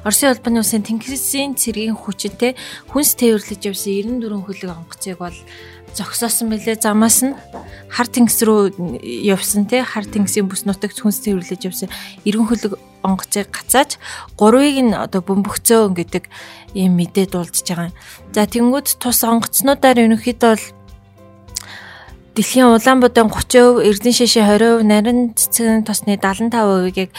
Оросын 0.04 0.32
улбаны 0.32 0.60
улсын 0.60 0.82
тэнгисийн 0.82 1.54
цэргийн 1.56 1.96
хүчинтэй 1.96 2.56
хүнс 2.92 3.14
тээвэрлэж 3.18 3.60
явсан 3.70 3.92
94 4.22 4.46
хөлөг 4.46 4.70
онгоцыг 4.70 5.18
бол 5.18 5.36
зогсоосон 5.94 6.50
мөлий 6.50 6.76
замаас 6.78 7.22
нь 7.26 7.34
хар 7.90 8.06
тэнгис 8.06 8.38
рүү 8.46 8.78
явсан 9.26 9.66
те 9.66 9.82
хар 9.82 10.06
тэнгисийн 10.06 10.46
бүс 10.46 10.64
нутагт 10.64 10.98
хүнс 11.02 11.20
тээвэрлэж 11.26 11.60
явсан 11.66 11.88
90 12.24 12.46
хөлөг 12.48 12.72
онгоцыг 13.02 13.50
гацааж 13.50 13.98
гурвыг 14.38 14.78
нь 14.86 14.94
одоо 14.94 15.20
бөмбөгцөө 15.24 15.90
гэдэг 15.96 16.24
ийм 16.78 16.94
мэдээ 17.00 17.26
дуулж 17.32 17.56
байгаа. 17.66 17.90
За 18.34 18.46
тэнгууд 18.46 18.86
тус 19.00 19.24
онгоцнуудаар 19.24 19.98
ерөнхийдөө 20.04 20.50
бол 20.54 20.64
Дэлхийн 22.30 22.70
Улаанбаатар 22.70 23.26
30%, 23.26 23.82
Эрдэнэ 23.90 24.14
шишээ 24.14 24.46
20%, 24.46 24.86
нарийн 24.86 25.34
цэцгийн 25.34 25.82
тосны 25.82 26.14
75%-ийг 26.14 27.10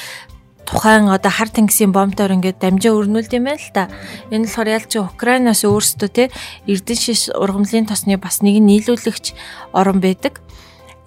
тухайн 0.66 1.10
одоо 1.10 1.32
хар 1.32 1.50
тэнгисийн 1.50 1.92
бомбоор 1.92 2.36
ингээд 2.38 2.62
дамжаа 2.62 2.94
өрнүүлд 2.96 3.32
юм 3.36 3.46
байна 3.50 3.62
л 3.62 3.74
та. 3.74 3.90
Энэ 4.30 4.46
болохоор 4.48 4.70
ялч 4.78 4.92
Украинаас 4.98 5.62
өөрсдөө 5.66 6.10
те 6.10 6.24
Эрдэнэ 6.70 7.02
шиш 7.02 7.22
ургамлын 7.34 7.90
тосны 7.90 8.18
бас 8.18 8.42
нэг 8.46 8.62
нийлүүлэгч 8.62 9.26
орон 9.74 10.00
байдаг. 10.00 10.40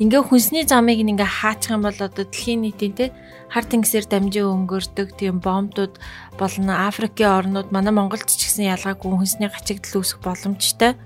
Ингээ 0.03 0.27
хүнсний 0.27 0.67
замыг 0.67 0.99
ингээ 0.99 1.23
хаачих 1.23 1.71
юм 1.71 1.87
бол 1.87 1.95
одоо 1.95 2.27
дэлхийн 2.27 2.67
нийтийн 2.67 2.95
те 2.99 3.05
хар 3.47 3.63
тэнгисээр 3.63 4.11
дамжаа 4.11 4.51
өнгөрдөг 4.51 5.15
тийм 5.15 5.39
бомбдууд 5.39 6.03
болон 6.35 6.67
Африкийн 6.75 7.31
орнууд 7.31 7.71
манай 7.71 7.95
Монголд 7.95 8.27
ч 8.27 8.43
гэсэн 8.43 8.75
ялгаагүй 8.75 9.15
хүнсний 9.15 9.47
гачигдал 9.47 10.03
үүсэх 10.03 10.19
боломжтой. 10.19 10.99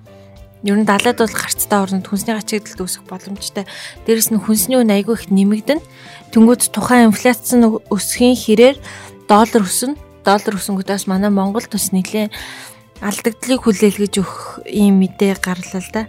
Ер 0.67 0.75
нь 0.75 0.89
далайд 0.89 1.23
бол 1.23 1.31
гарцтай 1.31 1.79
орнд 1.79 2.07
хүнсний 2.11 2.35
гачигдалд 2.35 2.83
үүсэх 2.83 3.07
боломжтой. 3.07 3.63
Дээрэс 4.07 4.35
нь 4.35 4.43
хүнсний 4.43 4.79
үн 4.79 4.91
айгүй 4.91 5.15
их 5.15 5.31
нэмэгдэнэ. 5.31 5.83
Тэнгүүд 6.35 6.75
тухайн 6.75 7.15
инфляц 7.15 7.47
нь 7.55 7.63
өсөхийн 7.63 8.35
хэрээр 8.35 8.77
доллар 9.31 9.63
өснө. 9.63 9.95
Доллар 10.27 10.59
өсөнгүүдээс 10.59 11.07
манай 11.07 11.31
Монгол 11.31 11.63
тус 11.63 11.95
нэлээ 11.95 12.35
алдагдлыг 12.99 13.63
хүлээлгэж 13.63 14.15
өгөх 14.19 14.67
ийм 14.67 14.99
мэдээ 14.99 15.39
гарлаа 15.39 15.79
л 15.79 15.91
да. 15.95 16.03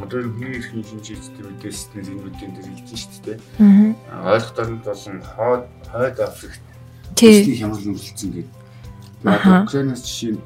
Одоо 0.00 0.24
энэ 0.24 0.32
хүний 0.32 0.52
эрхийн 0.56 0.84
хэмжээчдийн 0.84 1.48
үдээс 1.56 1.80
нэрнүүдийн 1.92 2.52
дээр 2.56 2.68
хэлж 2.72 2.88
шүү 2.96 3.20
дээ. 3.24 3.38
Аа 4.12 4.36
ойлгох 4.36 4.54
дарамт 4.56 4.84
болон 4.84 5.16
хойд 5.20 5.64
хойд 5.92 6.16
Африкт 6.20 6.64
тийм 7.16 7.44
хямрал 7.56 7.84
нүрэлцэн 7.84 8.30
гэдэг. 8.32 8.48
Тэгээд 9.24 9.64
Украинаас 9.64 10.02
жишээ 10.04 10.32
нь 10.36 10.40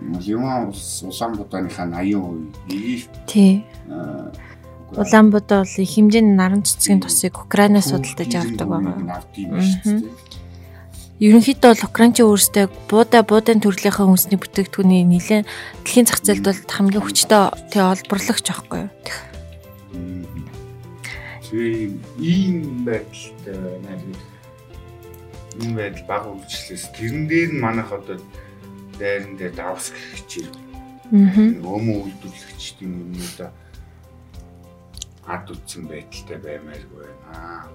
Улс 0.00 1.02
Улаанбаатарынхаа 1.02 1.86
80% 1.86 2.54
Египт 2.68 3.10
тий. 3.26 3.64
Улаанбаатар 4.92 5.64
бол 5.64 5.82
их 5.82 5.90
хэмжээний 5.90 6.36
наран 6.36 6.62
цэцгийн 6.62 7.00
тосыг 7.00 7.38
Украинаас 7.38 7.90
судалдаж 7.90 8.32
авдаг 8.34 8.68
байгаа. 8.68 9.22
Ерөнхийдөө 11.16 11.70
бол 11.72 11.88
Украинч 11.88 12.20
өөрсдөө 12.20 12.66
буудаа 12.92 13.22
буудын 13.24 13.64
төрлийнхээ 13.64 14.04
хүнсний 14.04 14.36
бүтээгдэхүүний 14.36 15.02
нэлээд 15.08 15.48
дэлхийн 15.80 16.06
зах 16.06 16.20
зээлд 16.20 16.44
бол 16.44 16.60
хамгийн 16.68 17.04
хүчтэй 17.08 17.44
тий 17.72 17.80
олборлогч 17.80 18.46
аахгүй 18.52 18.84
юу. 18.84 18.92
Тэгээ 21.48 21.88
ийм 22.20 22.84
байдалтай 22.84 23.80
найраг 23.80 24.20
ийм 25.56 25.72
байдал 25.72 26.04
баг 26.04 26.22
үргэлжлээс 26.28 26.84
тэрэн 26.92 27.24
дээр 27.32 27.50
нь 27.56 27.64
манайх 27.64 27.88
одоо 27.96 28.20
дайран 28.98 29.36
дээр 29.36 29.54
давс 29.54 29.92
гэх 29.92 30.26
чир. 30.26 30.50
Өмөө 31.12 32.10
үйлдвэрлэгч 32.10 32.64
тийм 32.80 32.92
юмнуудаа 33.06 33.50
ад 35.26 35.50
үтсэн 35.50 35.90
байдалтай 35.90 36.38
баймааргүй 36.38 37.02
байна. 37.02 37.66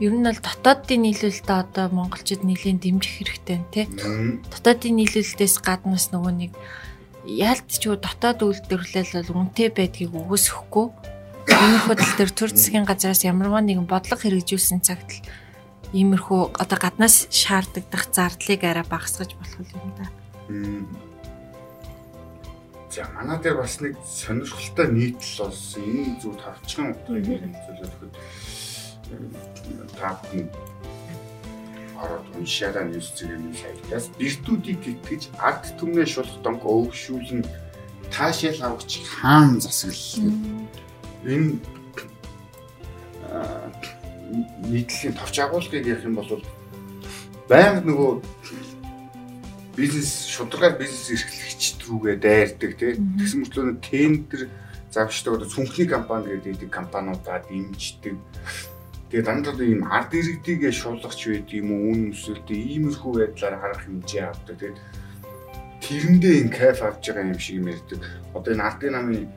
Ер 0.00 0.12
нь 0.12 0.24
бол 0.24 0.40
дотоодын 0.40 1.08
нийлүүлэлтээ 1.08 1.56
одоо 1.56 1.86
монголчууд 1.92 2.44
нэлийн 2.44 2.80
дэмжих 2.80 3.16
хэрэгтэй 3.16 3.60
тий. 3.72 3.86
Дотоодын 4.52 4.96
нийлүүлэлтээс 5.00 5.56
гаднаас 5.64 6.12
нөгөө 6.12 6.32
нэг 6.36 6.52
яалтчгүй 7.24 7.96
дотоод 8.00 8.40
үйлдвэрлэл 8.44 9.24
бол 9.24 9.40
үнэтэй 9.40 9.68
байдгийг 9.72 10.12
үгүйсэхгүй. 10.12 10.86
Энэ 11.48 11.78
хөдөл 11.88 12.12
төр 12.20 12.30
төр 12.32 12.50
засгийн 12.52 12.84
газраас 12.84 13.24
ямарваа 13.24 13.64
нэгэн 13.64 13.88
бодлого 13.88 14.20
хэрэгжүүлсэн 14.20 14.84
цагт 14.84 15.08
л 15.08 15.24
иймэрхүү 15.92 16.58
одоо 16.58 16.78
гаднаас 16.78 17.28
шаарддаг 17.30 17.84
зардлыг 18.10 18.62
арай 18.64 18.86
багасгаж 18.88 19.34
болох 19.38 19.60
юм 19.74 19.92
да. 19.98 20.06
За 22.90 23.04
манай 23.14 23.38
дээр 23.38 23.56
бас 23.60 23.80
нэг 23.80 23.94
сонирхолтой 24.02 24.88
нийтлэл 24.88 25.46
болсон. 25.46 25.82
Энэ 25.84 26.16
зүйл 26.20 26.40
тавчхан 26.40 26.96
утгыг 26.96 27.26
хэлцүүлээд 27.28 28.14
та 30.00 30.16
бүхэн 30.16 30.48
ороод 32.00 32.26
уншаараа 32.36 32.84
ньюс 32.88 33.12
зэрэг 33.16 33.40
сайтаас 33.52 34.08
биртүүдийг 34.18 34.80
гэтгэж 34.80 35.22
ард 35.38 35.64
түмнээ 35.78 36.06
шулах 36.08 36.40
донг 36.44 36.62
өвгшүүлэн 36.64 37.44
таашаал 38.12 38.76
авч 38.76 39.00
хаан 39.04 39.60
засаглал. 39.60 40.32
Энэ 41.24 41.60
нийтлэлийн 44.68 45.14
товч 45.16 45.38
агуулгыг 45.40 45.86
ярих 45.86 46.04
юм 46.04 46.18
бол 46.20 46.42
байнга 47.48 47.80
нөгөө 47.86 48.12
бизнес 49.76 50.26
шударгаар 50.32 50.78
бизнес 50.80 51.10
эрхлэгч 51.14 51.62
рүүгээ 51.86 52.16
дайрдаг 52.18 52.72
тийм 52.76 53.14
тэгсэн 53.18 53.40
мөртлөө 53.44 53.76
тендер 53.84 54.42
завшдаг 54.90 55.34
одоо 55.36 55.48
цүнхний 55.48 55.86
компани 55.86 56.40
гэдэг 56.40 56.70
компаниудаа 56.70 57.44
дэмждэг. 57.46 58.16
Тэгээ 59.10 59.22
дандаа 59.22 59.54
ийм 59.62 59.86
ард 59.86 60.10
иргэдийгээ 60.18 60.72
шуулгач 60.72 61.20
байд 61.28 61.50
юм 61.54 61.70
уу 61.70 61.94
үн 61.94 62.00
өсөлтөө 62.10 62.56
иймэрхүү 62.56 63.12
байдлаар 63.14 63.56
харах 63.60 63.82
хэмжээ 63.86 64.24
авдаг 64.26 64.56
тийм 64.58 64.74
тэрэндээ 65.84 66.34
ин 66.42 66.50
кайф 66.50 66.82
авч 66.82 67.04
байгаа 67.06 67.30
юм 67.30 67.38
шиг 67.38 67.62
ярьдаг 67.62 68.00
одоо 68.34 68.50
энэ 68.50 68.66
ардын 68.66 68.92
намын 68.98 69.28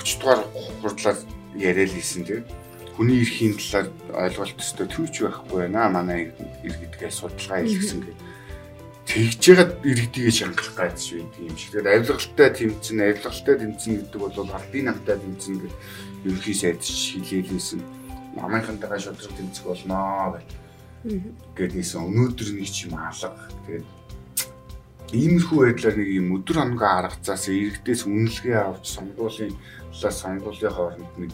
30 0.00 0.18
дугаар 0.18 0.40
хурдлаар 0.82 1.18
яриад 1.54 1.92
лсэн 1.94 2.24
тийм 2.26 2.42
хүний 2.96 3.24
эрхийн 3.24 3.56
талаар 3.56 3.88
ойлголт 4.28 4.58
өстой 4.60 4.86
төвч 4.88 5.14
байхгүй 5.24 5.58
байна. 5.66 5.88
Манай 5.88 6.32
иргэдгээ 6.62 7.10
судалгаа 7.10 7.64
хийлгсэн 7.64 8.00
гэх. 8.04 8.18
Тэгж 9.08 9.42
яагаад 9.48 9.72
иргэдийгээ 9.82 10.30
шангах 10.30 10.70
гайдс 10.76 11.10
байдаг 11.12 11.40
юм 11.42 11.56
шиг. 11.56 11.70
Тэгэхээр 11.72 11.88
авилгалтай 11.90 12.50
тэмцэн, 12.54 12.98
авилгалтай 13.02 13.56
тэмцэн 13.58 13.92
гэдэг 13.98 14.20
бол 14.20 14.52
ардын 14.52 14.84
намтай 14.86 15.16
тэмцэн 15.18 15.54
гэж 15.58 15.72
ерөнхий 16.24 16.56
сайд 16.56 16.80
хилээлсэн. 16.80 17.80
Намынхантайгаа 18.38 19.00
шудраг 19.02 19.32
тэмцэх 19.34 19.64
болноо 19.66 20.38
гэх. 20.38 20.46
Гэдгийгсэн 21.58 22.00
өнөөдөр 22.08 22.48
нэг 22.54 22.70
ч 22.70 22.86
юм 22.86 22.94
алга. 22.94 23.34
Тэгээд 23.66 23.86
иймэрхүү 25.12 25.58
байдлаар 25.60 25.96
нэг 25.98 26.08
юм 26.08 26.28
өдөр 26.40 26.56
хоногоо 26.62 26.90
аргацаас 27.04 27.50
иргэдээс 27.52 28.08
үнэлгээ 28.08 28.56
авч 28.56 28.96
сонгуулийн 28.96 29.52
талаас 29.92 30.16
сонгуулийн 30.24 30.72
хооронд 30.72 31.12
нэг 31.20 31.32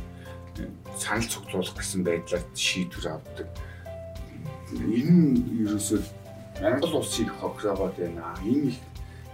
санал 0.99 1.29
цуглуулах 1.31 1.77
гэсэн 1.79 2.03
байдлаар 2.05 2.45
шийдвэр 2.55 3.07
авдаг. 3.15 3.49
Энэ 4.75 5.15
нь 5.15 5.65
ерөөсөө 5.65 6.01
Монгол 6.63 7.01
улсыг 7.01 7.31
хохироод 7.39 7.97
байна. 7.97 8.35
Энэ 8.43 8.75
их 8.75 8.79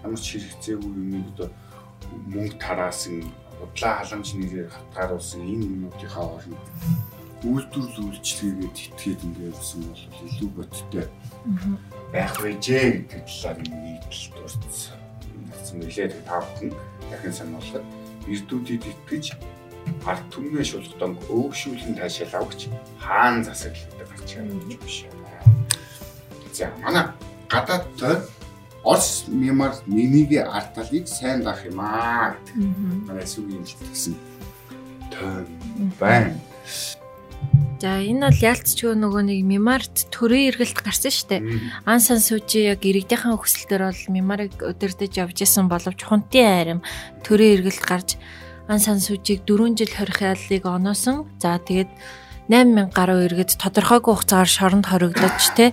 ямар 0.05 0.21
ч 0.21 0.37
хэрэгцээгүй 0.37 0.93
юм 0.93 1.25
одоо 1.33 1.49
мөнгө 2.29 2.57
тараасан 2.61 3.25
удлаа 3.65 4.05
халамж 4.05 4.29
нэрээр 4.37 4.69
хатгааруулсан 4.69 5.41
энэ 5.41 5.65
юмнуудынхаа 5.73 6.25
хооронд 6.29 6.65
үйлдвэрлэл 7.45 8.09
үйлчлэгээд 8.09 8.75
тэтгээд 8.77 9.21
ингээд 9.25 9.53
явсан 9.53 9.81
бол 9.89 10.05
илүү 10.25 10.51
бодтой 10.57 11.07
байх 12.13 12.35
байжээ 12.41 12.85
гэдэг 13.09 13.25
талаар 13.29 13.59
нийтлэл 13.61 14.29
дурдсан. 14.33 14.99
Нацсан 15.49 15.77
мэлээ 15.81 16.09
та 16.25 16.41
бүхэн 16.41 16.71
дахин 17.11 17.35
сануулхад 17.37 17.85
эрдүүдэд 18.29 18.85
итгэж 18.89 19.27
ард 20.03 20.25
түмнээ 20.35 20.65
шулхтон 20.67 21.17
өөгшүүлэн 21.31 21.95
таашаал 21.99 22.43
авч 22.43 22.69
хаан 22.99 23.45
засаглалтай 23.47 24.07
гарч 24.11 24.31
байгаа 24.37 24.79
биш. 24.83 24.97
За 26.53 26.71
манай 26.83 27.07
гадаад 27.49 27.87
Орс 28.85 29.25
мемар 29.29 29.73
нэнийг 29.87 30.37
арт 30.45 30.75
талыг 30.77 31.09
сайн 31.09 31.41
даах 31.41 31.65
юм 31.65 31.81
аа 31.81 32.37
гэдэг. 32.37 33.09
Манай 33.09 33.25
сүгийн 33.25 33.65
хэлсэн 33.65 34.15
тойм 35.09 35.49
байна. 35.97 36.37
За 37.81 37.97
энэ 38.05 38.29
бол 38.29 38.45
яалтчгүй 38.45 38.93
нөгөө 38.93 39.23
нэг 39.25 39.41
мемарт 39.49 40.13
төрийн 40.13 40.53
эргэлт 40.53 40.85
гарсан 40.85 41.13
шүү 41.13 41.29
дээ. 41.33 41.43
Ан 41.89 42.01
сан 42.05 42.21
сүүжи 42.21 42.69
яг 42.69 42.85
иргэдийнхэн 42.85 43.41
хүсэлтээр 43.41 43.83
бол 43.89 44.03
мемарыг 44.13 44.53
өдөрдөж 44.61 45.13
явж 45.17 45.39
исэн 45.45 45.69
боловч 45.69 46.05
хунтын 46.05 46.45
айрам 46.45 46.81
төрийн 47.25 47.65
эргэлт 47.65 47.85
гарч 47.89 48.21
ан 48.69 48.79
сан 48.81 48.99
сүжийг 49.01 49.45
4 49.45 49.77
жил 49.77 49.93
хорих 49.93 50.21
яллыг 50.23 50.65
оноосон. 50.65 51.29
За 51.39 51.61
тэгээд 51.61 51.89
8000 52.49 52.93
гаруй 52.93 53.25
иргэд 53.25 53.57
тодорхойгүй 53.57 54.13
хугацаагаар 54.13 54.51
шоронд 54.51 54.87
хоригдож 54.89 55.45
те 55.57 55.73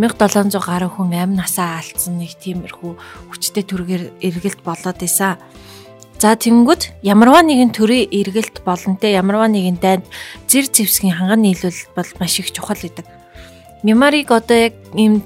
1700 0.00 0.56
гаруй 0.56 0.88
хүн 0.88 1.12
амь 1.12 1.36
насаа 1.36 1.80
алдсан 1.80 2.16
нэг 2.16 2.32
тиймэрхүү 2.40 2.92
хүчтэй 3.32 3.64
төргээр 3.64 4.04
эргэлт 4.24 4.60
болоод 4.64 5.00
исэн. 5.04 5.36
За 6.18 6.32
тэнгүүд 6.34 7.04
ямарваа 7.04 7.44
нэгэн 7.44 7.76
төрийн 7.76 8.08
эргэлт 8.08 8.64
болонтэй 8.64 9.20
ямарваа 9.20 9.52
нэгэн 9.52 9.78
дайнд 9.78 10.04
зэр 10.48 10.66
зэвсгийн 10.66 11.14
ханган 11.14 11.44
нийлүүл 11.44 11.92
бол 11.92 12.10
маш 12.18 12.40
их 12.40 12.50
чухал 12.56 12.80
гэдэг. 12.80 13.06
Мемариг 13.84 14.32
одоо 14.32 14.72
яг 14.72 14.74
ийм 14.96 15.22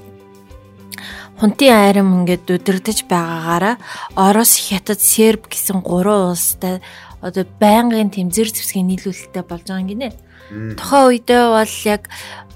хунтын 1.43 1.75
айрам 1.75 2.23
ингээд 2.23 2.47
өдөрдөж 2.47 3.03
байгаагаараа 3.11 3.75
Орос, 4.15 4.55
Хятад, 4.63 5.03
Серб 5.03 5.51
гэсэн 5.51 5.83
гурван 5.83 6.31
улстай 6.31 6.79
одоо 7.19 7.43
байнгын 7.59 8.15
тэмзэр 8.15 8.47
зэвсгийн 8.47 8.87
нийлүүлэлттэй 8.87 9.43
болж 9.43 9.67
байгаа 9.67 9.83
юм 9.83 9.91
гинэ. 9.91 10.15
Тухайн 10.79 11.19
үедээ 11.19 11.43
бол 11.51 11.75
яг 11.83 12.07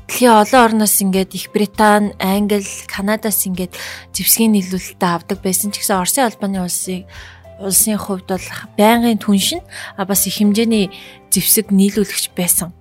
дэлхийн 0.08 0.40
олон 0.40 0.62
орноос 0.64 0.96
ингээд 1.04 1.36
Их 1.36 1.52
Британи, 1.52 2.16
Англи, 2.16 2.64
Канадаас 2.88 3.44
ингээд 3.44 3.76
зэвсгийн 4.16 4.56
нийлүүлэлтээ 4.56 5.12
авдаг 5.12 5.44
байсан 5.44 5.76
ч 5.76 5.84
гэсэн 5.84 6.00
Оросын 6.00 6.32
албаны 6.32 6.64
улсыг 6.64 7.12
улсын 7.60 8.00
хувьд 8.00 8.32
бол 8.32 8.48
байнгын 8.80 9.20
түншин 9.20 9.68
а 10.00 10.08
бас 10.08 10.24
их 10.32 10.40
хэмжээний 10.40 10.96
зэвсэг 11.28 11.76
нийлүүлэгч 11.76 12.32
байсан. 12.40 12.72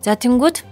За 0.00 0.16
тэнгууд 0.16 0.64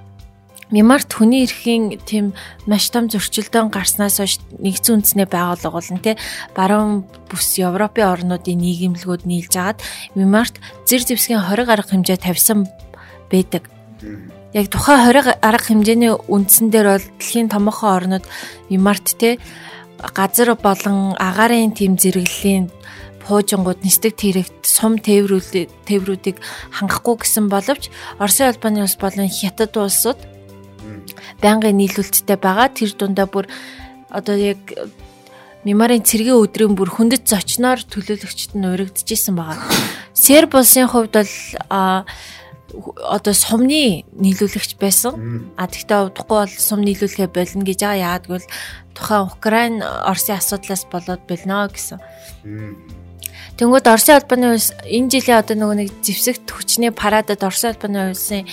Мимарт 0.73 1.13
хүний 1.13 1.45
эрхийн 1.45 2.01
тийм 2.01 2.33
маш 2.65 2.89
том 2.89 3.13
зөрчилдөөн 3.13 3.69
гарснаас 3.69 4.17
хойш 4.17 4.41
нэгдсэн 4.57 5.05
үндэсний 5.05 5.29
байгууллага 5.29 5.77
болон 5.77 6.01
тэ 6.01 6.17
баруун 6.57 7.05
бүс 7.29 7.61
Европын 7.61 8.09
орнуудын 8.09 8.57
нийгэмлэгүүд 8.57 9.29
нийлж 9.29 9.53
агаад 9.53 9.85
Мимарт 10.17 10.57
зэр 10.89 11.05
зэвсгийн 11.05 11.45
20 11.45 11.69
арга 11.69 11.93
хэмжээ 11.93 12.25
тавьсан 12.25 12.73
байдаг. 13.29 13.69
Яг 14.57 14.73
тухайн 14.73 15.13
20 15.13 15.45
арга 15.45 15.61
хэмжээний 15.69 16.17
үндсэн 16.17 16.73
дээр 16.73 16.89
бол 16.97 17.05
дэлхийн 17.21 17.53
томоохон 17.53 17.93
орнууд 17.93 18.25
Мимарт 18.73 19.13
тэ 19.21 19.37
газар 20.01 20.57
болон 20.57 21.13
агаарын 21.21 21.77
тийм 21.77 22.01
зэрэглэлийн 22.01 22.73
пуужингууд 23.29 23.85
нисдэг 23.85 24.17
тэрэгт 24.17 24.65
сум 24.65 24.97
тээврүүд 24.99 25.69
тээврүүдийг 25.87 26.41
хангахгүй 26.75 27.23
гэсэн 27.23 27.47
боловч 27.53 27.93
Оросын 28.19 28.51
албаны 28.51 28.83
улс 28.83 28.99
болон 28.99 29.31
Хятад 29.31 29.77
улсууд 29.79 30.32
байнгын 31.41 31.77
нийлүүлэлттэй 31.77 32.39
байгаа. 32.39 32.69
Тэр 32.73 32.93
дундаа 32.97 33.27
бүр 33.27 33.47
одоо 34.11 34.37
яг 34.37 34.61
Мемарын 35.63 36.03
цэргийн 36.03 36.43
өдрийн 36.43 36.75
бүр 36.75 36.91
хүндэт 36.91 37.23
зочноор 37.31 37.87
төлөөлөгчд 37.87 38.59
нь 38.59 38.67
урагдчихсан 38.67 39.39
байгаа. 39.39 39.63
Серб 40.11 40.59
улсын 40.59 40.91
хувьд 40.91 41.15
бол 41.15 41.33
одоо 42.73 43.35
сумны 43.37 44.03
нийлүүлэгч 44.11 44.81
байсан. 44.81 45.55
А 45.55 45.71
тэгтээ 45.71 46.11
удахгүй 46.11 46.39
бол 46.43 46.55
сум 46.57 46.83
нийлүүлэхэ 46.83 47.31
болно 47.31 47.63
гэж 47.63 47.79
байгаа. 47.79 48.03
Яагаад 48.03 48.27
гэвэл 48.27 48.49
тухайн 48.97 49.29
Украин 49.29 49.75
Оросын 49.85 50.41
асуудлаас 50.41 50.83
болоод 50.89 51.23
болно 51.29 51.69
гэсэн. 51.69 52.01
Тэнгүүд 53.61 53.87
Оросын 53.87 54.17
албаны 54.17 54.57
улс 54.57 54.73
энэ 54.83 55.13
жилийн 55.13 55.39
одоо 55.45 55.57
нөгөө 55.57 55.77
нэг 55.85 55.91
зэвсэгт 56.01 56.49
хүчний 56.49 56.91
парадад 56.91 57.45
Оросын 57.45 57.77
албаны 57.77 58.17
улсын 58.17 58.49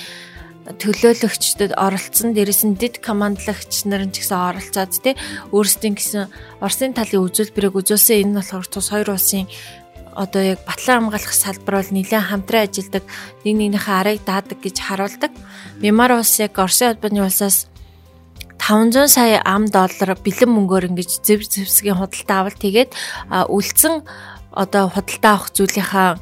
төлөөлөгчдөд 0.70 1.74
оролцсон 1.74 2.38
дээрээс 2.38 2.62
нь 2.70 2.78
дид 2.78 3.02
командлагч 3.02 3.90
нар 3.90 4.06
ч 4.14 4.22
гэсэн 4.22 4.38
оролцоод 4.38 4.94
тий 5.02 5.16
өөрсдийн 5.50 5.98
гэсэн 5.98 6.30
Оросын 6.62 6.94
талын 6.94 7.26
үзүүлбэрийг 7.26 7.74
үзүүлсэн 7.74 8.30
энэ 8.30 8.38
болохоор 8.38 8.68
тус 8.70 8.94
хоёр 8.94 9.18
улсын 9.18 9.50
одоо 10.14 10.54
яг 10.54 10.62
батлан 10.70 11.10
хамгаалах 11.10 11.34
салбар 11.34 11.82
бол 11.82 11.90
нэлээд 11.90 12.30
хамтран 12.30 12.70
ажилладаг 12.70 13.04
нэг 13.46 13.56
нэгнийхээ 13.58 13.98
арыг 13.98 14.22
даадаг 14.22 14.60
гэж 14.62 14.78
харуулдаг. 14.78 15.32
Мемар 15.82 16.12
улс 16.22 16.38
яг 16.38 16.54
Оросын 16.54 16.94
албаны 16.94 17.26
улсаас 17.26 17.66
500 18.62 19.10
сая 19.10 19.42
ам 19.42 19.66
доллар 19.66 20.14
бэлэн 20.22 20.52
мөнгөөр 20.54 20.94
ингэж 20.94 21.26
зэв 21.26 21.42
зэвсгийн 21.50 21.98
худалдаа 21.98 22.46
авалт 22.46 22.62
хийгээд 22.62 22.94
үлдсэн 23.50 24.06
одоо 24.54 24.86
худалдаа 24.94 25.34
авах 25.34 25.50
зүйлийнхаа 25.56 26.22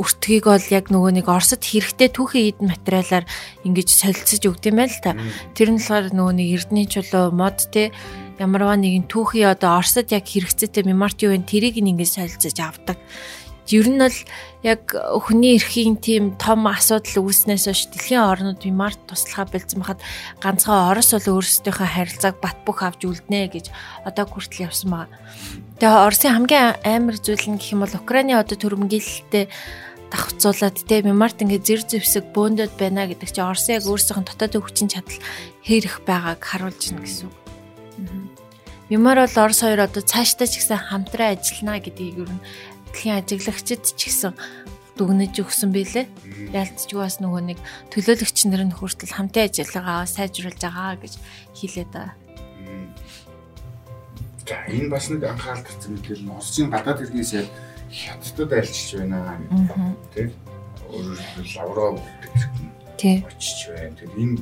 өртгийг 0.00 0.48
бол 0.48 0.66
яг 0.72 0.88
нөгөө 0.88 1.20
нэг 1.20 1.26
Оросд 1.28 1.60
хэрэгтэй 1.60 2.08
түүхийн 2.08 2.48
эд 2.56 2.58
материалаар 2.64 3.28
ингэж 3.68 3.88
солилцож 3.92 4.42
өгд 4.48 4.72
юм 4.72 4.80
байл 4.80 4.98
та. 5.04 5.12
Тэр 5.52 5.76
нь 5.76 5.80
болохоор 5.80 6.08
нөгөө 6.16 6.34
нэг 6.40 6.48
эрдний 6.56 6.86
чулуу 6.88 7.28
мод 7.28 7.68
те 7.68 7.92
ямарваа 8.40 8.80
нэгэн 8.80 9.04
түүхий 9.12 9.44
одоо 9.44 9.76
Оросд 9.76 10.08
яг 10.08 10.24
хэрэгцээтэй 10.24 10.88
меморт 10.88 11.20
юу 11.20 11.36
вэ 11.36 11.44
тэрийг 11.44 11.76
ингэж 11.76 12.16
солилцож 12.16 12.56
авдаг. 12.56 12.96
Ер 13.70 13.86
нь 13.86 14.02
бол 14.02 14.18
яг 14.66 14.82
хүний 15.22 15.54
эрхийн 15.54 15.94
тийм 16.02 16.34
том 16.34 16.66
асуудал 16.66 17.22
үүснээс 17.22 17.70
хойш 17.70 17.86
дэлхийн 17.94 18.26
орнууд 18.26 18.66
меморт 18.66 18.98
туслахаа 19.06 19.46
бэлдсэн 19.46 19.78
байхад 19.78 20.02
ганцхан 20.42 20.90
Орос 20.90 21.14
бол 21.14 21.38
өөрсдийнхөө 21.38 21.86
харилцааг 21.86 22.36
бат 22.42 22.58
бөх 22.66 22.82
авч 22.82 23.06
үлднэ 23.06 23.46
гэж 23.46 23.70
одоо 24.02 24.26
хүртэл 24.26 24.66
явсан 24.66 24.90
байгаа. 24.90 25.18
Тэгээ 25.78 26.02
Оросын 26.02 26.34
хамгийн 26.34 26.82
амар 26.82 27.16
зүйл 27.22 27.46
нь 27.46 27.62
гэх 27.62 27.72
юм 27.78 27.86
бол 27.86 27.94
Украины 27.94 28.34
одоо 28.34 28.56
төрөмгийлэлтэй 28.58 29.46
давхцуулаад 30.10 30.76
те 30.84 31.02
мемарт 31.06 31.38
ингээ 31.42 31.62
зэр 31.62 31.82
зэвсэг 31.86 32.34
бөөндöd 32.34 32.74
байна 32.74 33.06
гэдэг 33.06 33.30
чинь 33.30 33.46
Орос 33.46 33.70
яг 33.70 33.86
өөрсдийнх 33.86 34.20
нь 34.22 34.28
дотоод 34.28 34.58
хүчин 34.58 34.90
чадал 34.90 35.18
хэрэг 35.62 36.02
байгааг 36.02 36.42
харуулж 36.42 36.82
байна 36.90 37.06
гэсэн 37.06 37.26
үг. 37.30 37.36
Мемар 38.90 39.22
бол 39.22 39.36
Орос 39.46 39.62
хоёр 39.62 39.86
одоо 39.86 40.02
цаашдаа 40.02 40.50
ч 40.50 40.58
гэсэн 40.58 40.90
хамтран 40.90 41.38
ажиллана 41.38 41.78
гэдгийг 41.78 42.26
ер 42.26 42.30
нь 42.34 42.42
дэлхийн 42.90 43.22
ажиглагчид 43.22 43.86
ч 43.86 44.10
гэсэн 44.10 44.34
дүгнэж 44.98 45.34
өгсөн 45.40 45.70
байлээ. 45.70 46.10
Ялцчгүй 46.50 46.98
бас 46.98 47.22
нөгөө 47.22 47.42
нэг 47.54 47.58
төлөөлөгч 47.94 48.38
нар 48.50 48.66
нь 48.66 48.74
хүртэл 48.74 49.14
хамтын 49.14 49.46
ажиллагаа 49.46 50.10
сайжруулж 50.10 50.58
байгаа 50.58 50.98
гэж 50.98 51.14
хэлээд 51.54 51.90
байгаа. 51.94 52.14
За 54.50 54.58
энэ 54.66 54.90
бас 54.90 55.06
нэг 55.06 55.22
анхаарал 55.22 55.62
татсан 55.62 55.94
мэтэл 55.94 56.26
Оросын 56.26 56.68
гадаад 56.74 56.98
хэргийн 56.98 57.22
сайд 57.24 57.48
хятадд 57.90 58.52
альчиж 58.52 58.88
байна 58.98 59.18
тийм 60.14 60.30
өөрөөр 60.90 61.48
лавроо 61.56 61.90
гэдэг 61.98 62.34
тийм 62.98 63.18
очиж 63.26 63.60
байна. 63.70 63.94
Тэгэхээр 63.98 64.22
энэ 64.22 64.38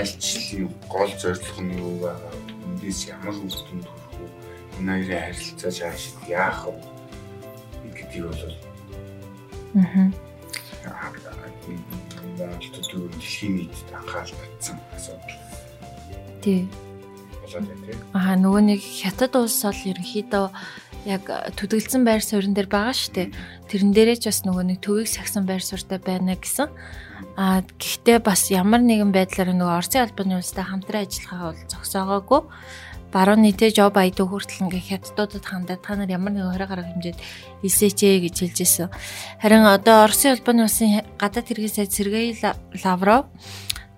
альчлалын 0.00 0.66
гол 0.90 1.12
зорилго 1.20 1.62
нь 1.62 1.78
юу 1.78 1.94
байгаа? 2.02 2.34
Эндээс 2.66 3.00
ямар 3.10 3.34
дүнд 3.66 3.86
хүрэх 3.86 4.14
вэ? 4.18 4.26
Энэ 4.78 4.92
хоёрын 4.92 5.22
харилцаа 5.26 5.70
цааш 5.70 6.02
яах 6.30 6.60
вэ? 6.66 6.96
гэдгийг 7.96 8.24
бол 8.28 8.42
аа 10.86 11.10
дэлхийн 13.12 13.54
нийтэд 13.56 13.90
анхаарал 13.96 14.36
татсан 14.40 14.78
асуудал. 14.94 15.40
Тий. 16.42 16.68
Аа 18.12 18.34
нөгөө 18.36 18.62
нэг 18.70 18.80
хятад 18.82 19.34
улс 19.38 19.62
бол 19.64 19.80
ерөнхийдөө 19.90 20.46
яг 21.06 21.30
төдөлдсөн 21.54 22.02
байр 22.02 22.20
суурин 22.20 22.52
дээр 22.52 22.66
байгаа 22.66 22.92
шүү 22.92 23.14
дээ. 23.14 23.28
Тэрэн 23.70 23.90
дээрээ 23.94 24.18
ч 24.18 24.24
бас 24.26 24.42
нөгөө 24.42 24.64
нэг 24.74 24.78
төвийг 24.82 25.06
сагсан 25.06 25.46
байр 25.46 25.62
суурьтай 25.62 26.02
байна 26.02 26.34
гэсэн. 26.34 26.66
Аа 27.38 27.62
гэхдээ 27.62 28.18
бас 28.18 28.50
ямар 28.50 28.82
нэгэн 28.82 29.14
байдлаар 29.14 29.54
нөгөө 29.54 29.78
Оросын 29.78 30.02
албаны 30.02 30.42
улстай 30.42 30.66
хамтран 30.66 31.06
ажиллахаа 31.06 31.54
бол 31.54 31.62
зогсоогоогүй. 31.70 32.42
Баруун 33.14 33.46
нийтээ 33.46 33.70
Жо 33.70 33.88
Байден 33.94 34.26
хүртэл 34.26 34.66
ингээ 34.66 34.98
хятадуудад 34.98 35.46
хандаад 35.46 35.80
та 35.80 35.94
нар 35.94 36.10
ямар 36.10 36.34
нэгэн 36.34 36.58
20 36.58 36.66
гаруй 36.66 36.86
хэмжээд 36.90 37.18
хэлсээч 37.62 37.98
гэж 38.02 38.34
хэлж 38.34 38.58
ирсэн. 38.66 38.90
Харин 39.38 39.62
одоо 39.62 40.04
Оросын 40.04 40.34
албаны 40.34 40.66
улсын 40.66 41.06
гадаад 41.14 41.46
хэргийн 41.46 41.70
сайд 41.70 41.94
Сергей 41.94 42.34
Лавров 42.82 43.30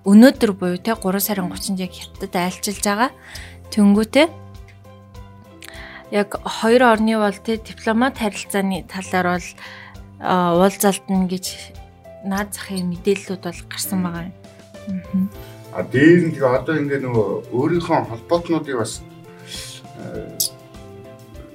өнөөдөр 0.04 0.52
буюу 0.54 0.76
те 0.76 0.92
3 0.92 1.24
сарын 1.24 1.48
30-нд 1.48 1.80
яг 1.80 1.92
хятадд 1.96 2.36
айлчилж 2.36 2.84
байгаа. 2.84 3.10
Тэнгүүтээ 3.72 4.26
яг 6.10 6.40
хоёр 6.44 6.82
орны 6.82 7.18
бол 7.18 7.36
тий 7.44 7.58
дипломат 7.58 8.18
харилцааны 8.18 8.84
талаар 8.88 9.38
бол 9.38 9.48
уулзалтна 10.20 11.28
гэж 11.28 11.46
наад 12.24 12.54
захын 12.54 12.88
мэдээллүүд 12.90 13.42
бол 13.44 13.60
гарсан 13.68 14.02
байгаа 14.02 14.24
юм. 14.26 15.28
А 15.72 15.82
дээр 15.84 16.28
нь 16.28 16.32
тэгээ 16.32 16.56
одоо 16.58 16.74
ингээ 16.80 17.00
нөгөө 17.04 17.28
өөрийнхөө 17.52 18.08
холбоотнуудыг 18.08 18.76
бас 18.80 19.04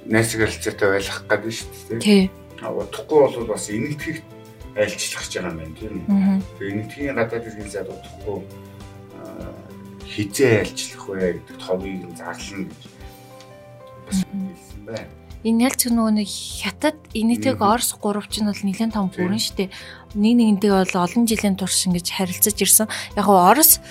найсаг 0.06 0.40
харилцаатай 0.46 0.88
байлгах 0.88 1.20
гэдэг 1.28 1.50
нь 1.50 1.56
шүү 1.58 1.68
дээ. 1.88 2.00
Тий. 2.00 2.24
Удахгүй 2.62 3.20
бол 3.26 3.52
бас 3.52 3.68
энэтхэгт 3.68 4.24
айлчлах 4.78 5.22
гэж 5.26 5.32
байгаа 5.34 5.50
юм 5.50 5.58
байна 5.58 5.76
тийм 5.76 5.94
үү. 5.98 6.06
Тэгээ 6.56 6.72
энэтхийн 6.72 7.16
гадаад 7.18 7.44
хэргийн 7.44 7.70
зад 7.74 7.88
удахгүй 7.90 8.38
хизээ 10.14 10.52
айлчлах 10.62 11.04
вэ 11.10 11.42
гэдэг 11.42 11.56
товыг 11.58 12.00
зарлана 12.14 12.66
гэж 12.70 12.93
бас 14.06 14.18
хэлсэн 14.24 14.80
байна. 14.86 15.12
Энэ 15.44 15.68
ялч 15.68 15.80
нөгөө 15.92 16.12
нэг 16.24 16.28
хятад 16.28 16.96
энэтхэг 17.12 17.60
Орос 17.60 17.92
гуравч 18.00 18.40
нь 18.40 18.48
бол 18.48 18.64
нэлээд 18.64 18.96
том 18.96 19.12
бүрэн 19.12 19.36
штэ. 19.36 19.68
Нэг 20.16 20.34
нэгэнтэй 20.40 20.72
бол 20.72 20.94
олон 21.04 21.28
жилийн 21.28 21.60
турш 21.60 21.84
ингэж 21.84 22.16
харилцаж 22.16 22.56
ирсэн. 22.56 22.88
Яг 23.12 23.28
нь 23.28 23.36
Орос 23.36 23.84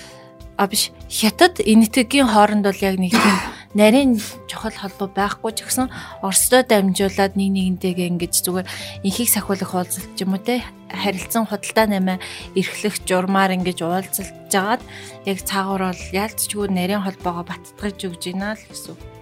а 0.58 0.66
биш 0.66 0.90
хятад 1.06 1.62
энэтхэгийн 1.62 2.30
хооронд 2.30 2.66
бол 2.66 2.80
яг 2.82 2.98
нэг 2.98 3.14
тийм 3.14 3.38
нарийн 3.74 4.22
чухал 4.46 4.74
холбоо 4.74 5.10
байхгүй 5.10 5.50
ч 5.50 5.66
гэсэн 5.66 5.90
Оростой 6.22 6.62
дамжуулаад 6.62 7.34
нэг 7.34 7.50
нэгнтэйгээ 7.54 8.10
ингэж 8.14 8.34
зүгээр 8.46 8.70
инхийг 9.02 9.30
сахиулах 9.30 9.74
уулзалт 9.74 10.14
ч 10.14 10.22
юм 10.22 10.38
уу 10.38 10.42
те 10.42 10.62
харилцан 10.94 11.50
худалдаа 11.50 11.86
нэмэ 11.90 12.14
эрхлэх 12.54 13.02
журмаар 13.02 13.58
ингэж 13.58 13.78
уулзалж 13.82 14.30
жагаад 14.46 14.82
яг 15.26 15.38
цаагаар 15.42 15.90
бол 15.90 16.02
яалтчгүй 16.14 16.66
нарийн 16.70 17.02
холбоогоо 17.02 17.46
баттгаж 17.50 17.98
өгж 18.06 18.22
гинэ 18.30 18.54
л 18.54 18.66
гэсэн. 18.70 19.13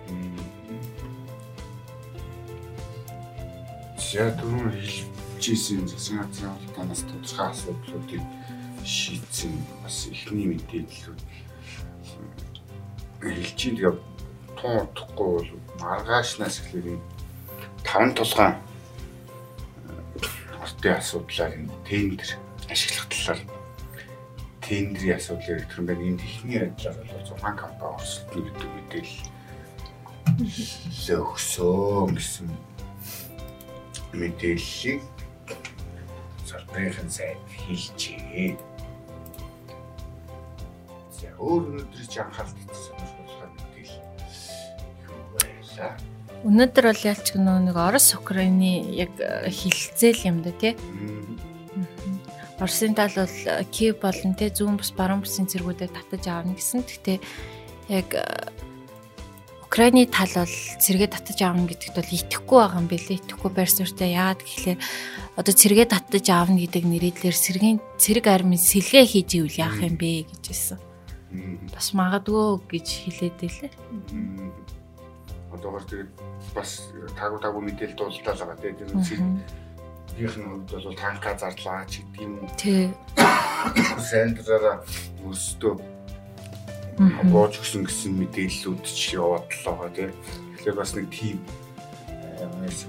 Яг 4.13 4.37
түрүүн 4.37 4.77
хэлжсэн 4.77 5.89
засгийн 5.89 6.21
газрын 6.21 6.53
холбооноос 6.53 7.03
тодорхой 7.09 7.49
асуудлуудыг 7.49 8.25
шийдсэн 8.85 9.55
бас 9.81 9.97
ихний 10.13 10.53
мэдээллүүд 10.53 11.21
хэлж 13.25 13.57
чинь 13.57 13.77
тэгээ 13.81 13.97
тун 14.61 14.77
утахгүй 14.85 15.31
бол 15.33 15.51
маргаашнаас 15.81 16.61
эхлээд 16.61 17.01
таван 17.89 18.13
тулгаан 18.13 18.61
ортын 20.61 21.01
асуудлаар 21.01 21.53
энэ 21.57 21.73
тендер 21.89 22.31
ашиглах 22.69 23.09
талаар 23.09 23.41
тендерийн 24.61 25.17
асуудлыг 25.17 25.73
юм 25.73 25.87
байна. 25.89 26.05
Энд 26.05 26.21
ихний 26.21 26.61
ажиллагаа 26.61 27.17
бол 27.17 27.33
6 27.33 27.41
компани 27.57 27.97
орсолтно 27.97 28.41
гэдэг 28.45 28.71
мэдээлэл 28.77 29.25
өгсөн 31.25 32.13
гэсэн 32.13 32.49
мэдээллийг 34.13 35.03
салбарын 36.47 37.09
сайд 37.09 37.41
хэлжээ. 37.49 38.57
За 41.17 41.29
өөр 41.41 41.63
өнөөдрийн 41.73 42.09
ч 42.13 42.15
анхаарал 42.21 42.53
татсан 42.53 42.97
сонирхолтой 43.01 43.49
мэдээлэл 43.57 44.01
юу 45.09 45.23
байлаа. 45.37 45.93
Өнөөдөр 46.43 46.85
бол 46.91 47.03
ялч 47.09 47.27
нэг 47.33 47.77
Орос 47.77 48.09
Украины 48.19 48.73
яг 48.93 49.13
хилцээл 49.19 50.29
юм 50.29 50.43
да 50.45 50.53
тий. 50.53 50.77
Оросын 52.61 52.95
тал 52.95 53.11
бол 53.17 53.37
Киев 53.73 53.99
болон 53.99 54.35
тий 54.39 54.51
зүүн 54.53 54.77
бус 54.77 54.93
баруун 54.93 55.25
бусын 55.25 55.49
зэргүүдэд 55.49 55.95
татаж 55.95 56.25
аавна 56.29 56.55
гэсэн. 56.55 56.85
Гэхдээ 56.85 57.19
яг 57.91 58.09
Украины 59.73 60.05
тал 60.05 60.29
бол 60.37 60.53
цэргээ 60.53 61.09
татаж 61.17 61.41
аавна 61.41 61.65
гэдэгт 61.65 61.97
бол 61.97 62.13
итгэхгүй 62.13 62.59
байгаа 62.61 62.77
юм 62.77 62.93
билээ. 62.93 63.25
Итгэхгүй 63.25 63.51
байр 63.57 63.71
суурьтай 63.73 64.13
яагаад 64.13 64.45
гэхлээр 64.45 64.81
одоо 65.41 65.55
цэргээ 65.57 65.89
татаж 65.89 66.27
аавна 66.29 66.61
гэдэг 66.61 66.85
нэрээр 66.85 67.33
сэргийн 67.33 67.81
цэрэг 67.97 68.29
армийн 68.29 68.61
сэлгээ 68.61 69.05
хийж 69.09 69.41
ивэл 69.41 69.57
яах 69.65 69.81
юм 69.81 69.97
бэ 69.97 70.29
гэж 70.29 70.45
хэлсэн. 70.45 70.79
Бас 71.73 71.89
магадгүй 71.97 72.61
гэж 72.69 72.87
хэлээд 73.01 73.37
байлээ. 73.41 73.73
Одоогор 75.57 75.85
тэгээд 75.89 76.13
бас 76.53 76.93
таагүй 77.17 77.41
таагүй 77.41 77.63
мэдээлэл 77.73 77.97
дуулалтаа 77.97 78.37
л 78.37 78.45
байгаа 78.53 78.77
тийм 78.77 79.01
цэргийнх 79.01 80.37
нь 80.37 80.49
хувьд 80.53 80.69
бол 80.69 81.01
танка 81.01 81.33
зарлаа 81.33 81.89
ч 81.89 82.05
гэдэг 82.05 82.21
юм. 82.21 82.45
Тий. 82.61 82.93
Сэндраараа 83.97 84.85
өөрсдөө 85.25 86.02
бууж 86.99 87.61
өгсөн 87.61 87.89
гэсэн 87.89 88.13
мэдээллүүд 88.21 88.85
ч 88.85 89.17
яваад 89.17 89.49
л 89.49 89.65
байгаа 89.65 89.91
тийм. 89.97 90.13
Тэгэхээр 90.57 90.77
бас 90.77 90.93
нэг 90.97 91.09
тим 91.09 91.39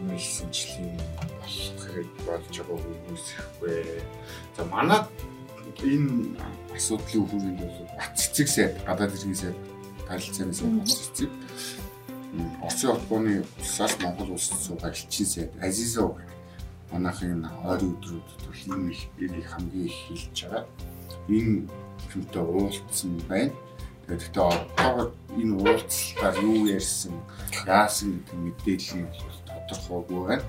мессежлэн 0.10 0.98
болох 1.18 1.82
хэрэг 1.84 2.10
болж 2.26 2.46
байгаа 2.52 2.78
хүмүүс 2.84 3.26
ихгүй. 3.38 4.02
За 4.58 4.64
манай 4.66 5.02
энэ 5.84 6.38
асуудлын 6.76 7.28
хүрээнд 7.28 7.60
бол 7.60 7.88
Бат 7.98 8.14
цэцэг 8.18 8.48
сайд 8.48 8.74
гадаад 8.86 9.16
иргэн 9.16 9.36
сайд 9.36 9.58
харилцааны 10.08 10.54
сайд 10.54 10.74
Бат 10.80 10.88
цэцэг 10.88 11.30
Оросын 12.64 12.90
холбооны 12.98 13.46
улсаас 13.60 13.94
Монгол 14.02 14.34
улсад 14.34 14.60
суугаа 14.60 14.90
элчин 14.90 15.26
сайд 15.26 15.52
Азизов 15.62 16.18
манайхын 16.92 17.46
ойрын 17.66 17.94
өдрүүд 17.94 18.28
төл 18.42 18.64
энэ 18.70 19.38
их 19.38 19.50
хамгийн 19.54 19.86
их 19.86 19.98
хэлж 20.08 20.38
байгаа. 20.50 20.66
Энэ 21.30 21.70
хүнтэй 22.10 22.42
уулзсан 22.42 23.22
байна. 23.30 23.54
Тэгэхдээ 24.08 24.44
одоогор 24.44 25.10
энэ 25.40 25.56
уулзалтаар 25.64 26.36
юу 26.44 26.68
ярьсан, 26.68 27.16
яасан 27.64 28.20
гэдэг 28.20 28.38
мэдээлэл 28.44 29.00
нь 29.00 29.08
тодорхойгүй 29.48 30.22
байна. 30.28 30.46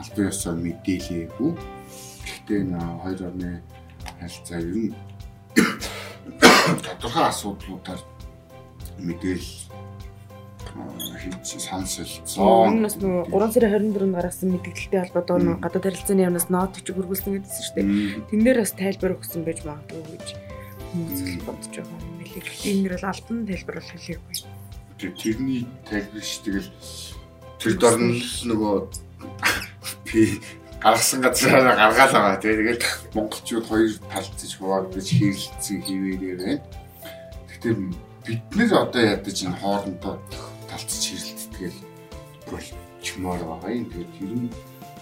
Албан 0.00 0.28
ёсоор 0.28 0.56
мэдээлээгүй. 0.60 1.50
Гэхдээ 2.28 2.58
энэ 2.60 2.78
хоёр 3.00 3.20
орны 3.24 3.50
харилцаа 4.20 4.58
ер 4.60 4.76
нь 4.84 4.92
тодорхой 6.84 7.24
асуудлуудаар 7.32 8.00
мэдээлэл 9.00 9.64
хийж 11.24 11.48
сонсолцоо. 11.64 12.68
Энэ 12.68 12.84
бас 12.84 12.96
нөгөө 13.00 13.32
3 13.32 13.54
сарын 13.54 13.88
24-нд 13.96 14.16
гаргасан 14.18 14.48
мэдээлэлтэй 14.52 15.00
холбоотой 15.08 15.36
нөгөө 15.40 15.62
гадаад 15.64 15.84
харилцааны 15.88 16.24
яамнаас 16.26 16.48
нот 16.52 16.74
ч 16.76 16.88
хөргүүлсэн 16.92 17.32
гэдсэн 17.32 17.62
шүү 17.64 17.76
дээ. 17.80 17.86
Тэн 18.28 18.40
дээр 18.44 18.58
бас 18.60 18.72
тайлбар 18.76 19.16
өгсөн 19.16 19.42
байж 19.46 19.58
магадгүй 19.64 20.02
гэж 20.04 20.26
хүмүүс 20.92 21.20
бодож 21.46 21.72
байгаа 21.80 22.13
Энэ 22.34 22.82
нэр 22.82 22.94
бол 22.98 23.10
альбан 23.10 23.46
тайлбар 23.46 23.76
бол 23.78 23.90
хэлээгүй. 23.94 24.36
Тэрний 24.98 25.62
тайлбар 25.86 26.24
ш 26.24 26.42
тэгэл 26.42 26.70
тэр 27.60 27.74
дорн 27.78 28.18
л 28.18 28.38
нөгөө 28.50 28.76
би 30.04 30.40
гаргасан 30.84 31.20
газараа 31.24 31.76
гаргаал 31.76 32.12
байгаа. 32.12 32.42
Тэгээд 32.44 32.82
монголчууд 33.16 33.66
хоёр 33.66 33.92
талцж 34.12 34.52
хуваагдаж 34.60 35.06
хэрэлцсэн 35.08 35.78
хിവэрээ 35.80 36.34
байна. 36.36 36.62
Гэхдээ 37.48 37.74
бид 38.26 38.42
нэр 38.52 38.70
одоо 38.84 39.02
ядаж 39.02 39.38
энэ 39.46 39.60
хоорондоо 39.64 40.14
талцж 40.68 41.02
хэрэлцдэг 41.08 41.72
болчмоор 42.50 43.40
байгаа 43.48 43.72
юм. 43.72 43.86
Тэгээд 43.88 44.12
тэр 44.18 44.32
нь 44.36 44.50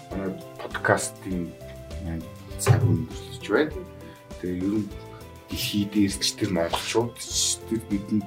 манай 0.07 0.31
подкастын 0.61 1.51
цаг 2.63 2.79
өнгөрч 2.79 3.45
байна. 3.51 3.75
Тэгээд 4.39 4.63
ер 4.63 4.75
нь 4.79 4.87
дэлхий 5.53 5.85
дээр 5.85 6.13
ч 6.17 6.33
тэр 6.33 6.49
монголчууд 6.49 7.13
тэр 7.13 7.81
бидэнд 7.85 8.25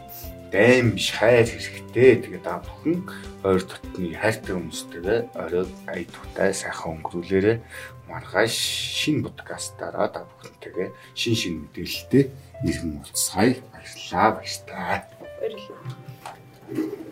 дайм 0.55 0.95
биш 0.95 1.11
хайр 1.11 1.43
хэрэгтэй. 1.43 2.23
Тэгээд 2.23 2.47
та 2.47 2.63
бүхэн 2.63 3.03
ойр 3.43 3.63
дотны 3.67 4.15
хайртай 4.15 4.55
хүмүүстэйгээ 4.55 5.19
орой 5.35 5.67
ая 5.91 6.07
тутай 6.07 6.55
сайхан 6.55 7.03
өнгөрүүлээрэ 7.03 7.55
маргааш 8.07 8.55
шинэ 8.55 9.27
подкастаараа 9.27 10.07
та 10.15 10.23
бүхэнтэйгээ 10.23 10.89
шин 11.19 11.35
шин 11.35 11.55
мэдээлэлтэй 11.67 12.31
иргэн 12.63 13.03
уулзъя. 13.03 13.59
Баярлалаа 13.75 14.29
баярлалаа. 14.39 15.03
Баярлалаа. 15.43 17.06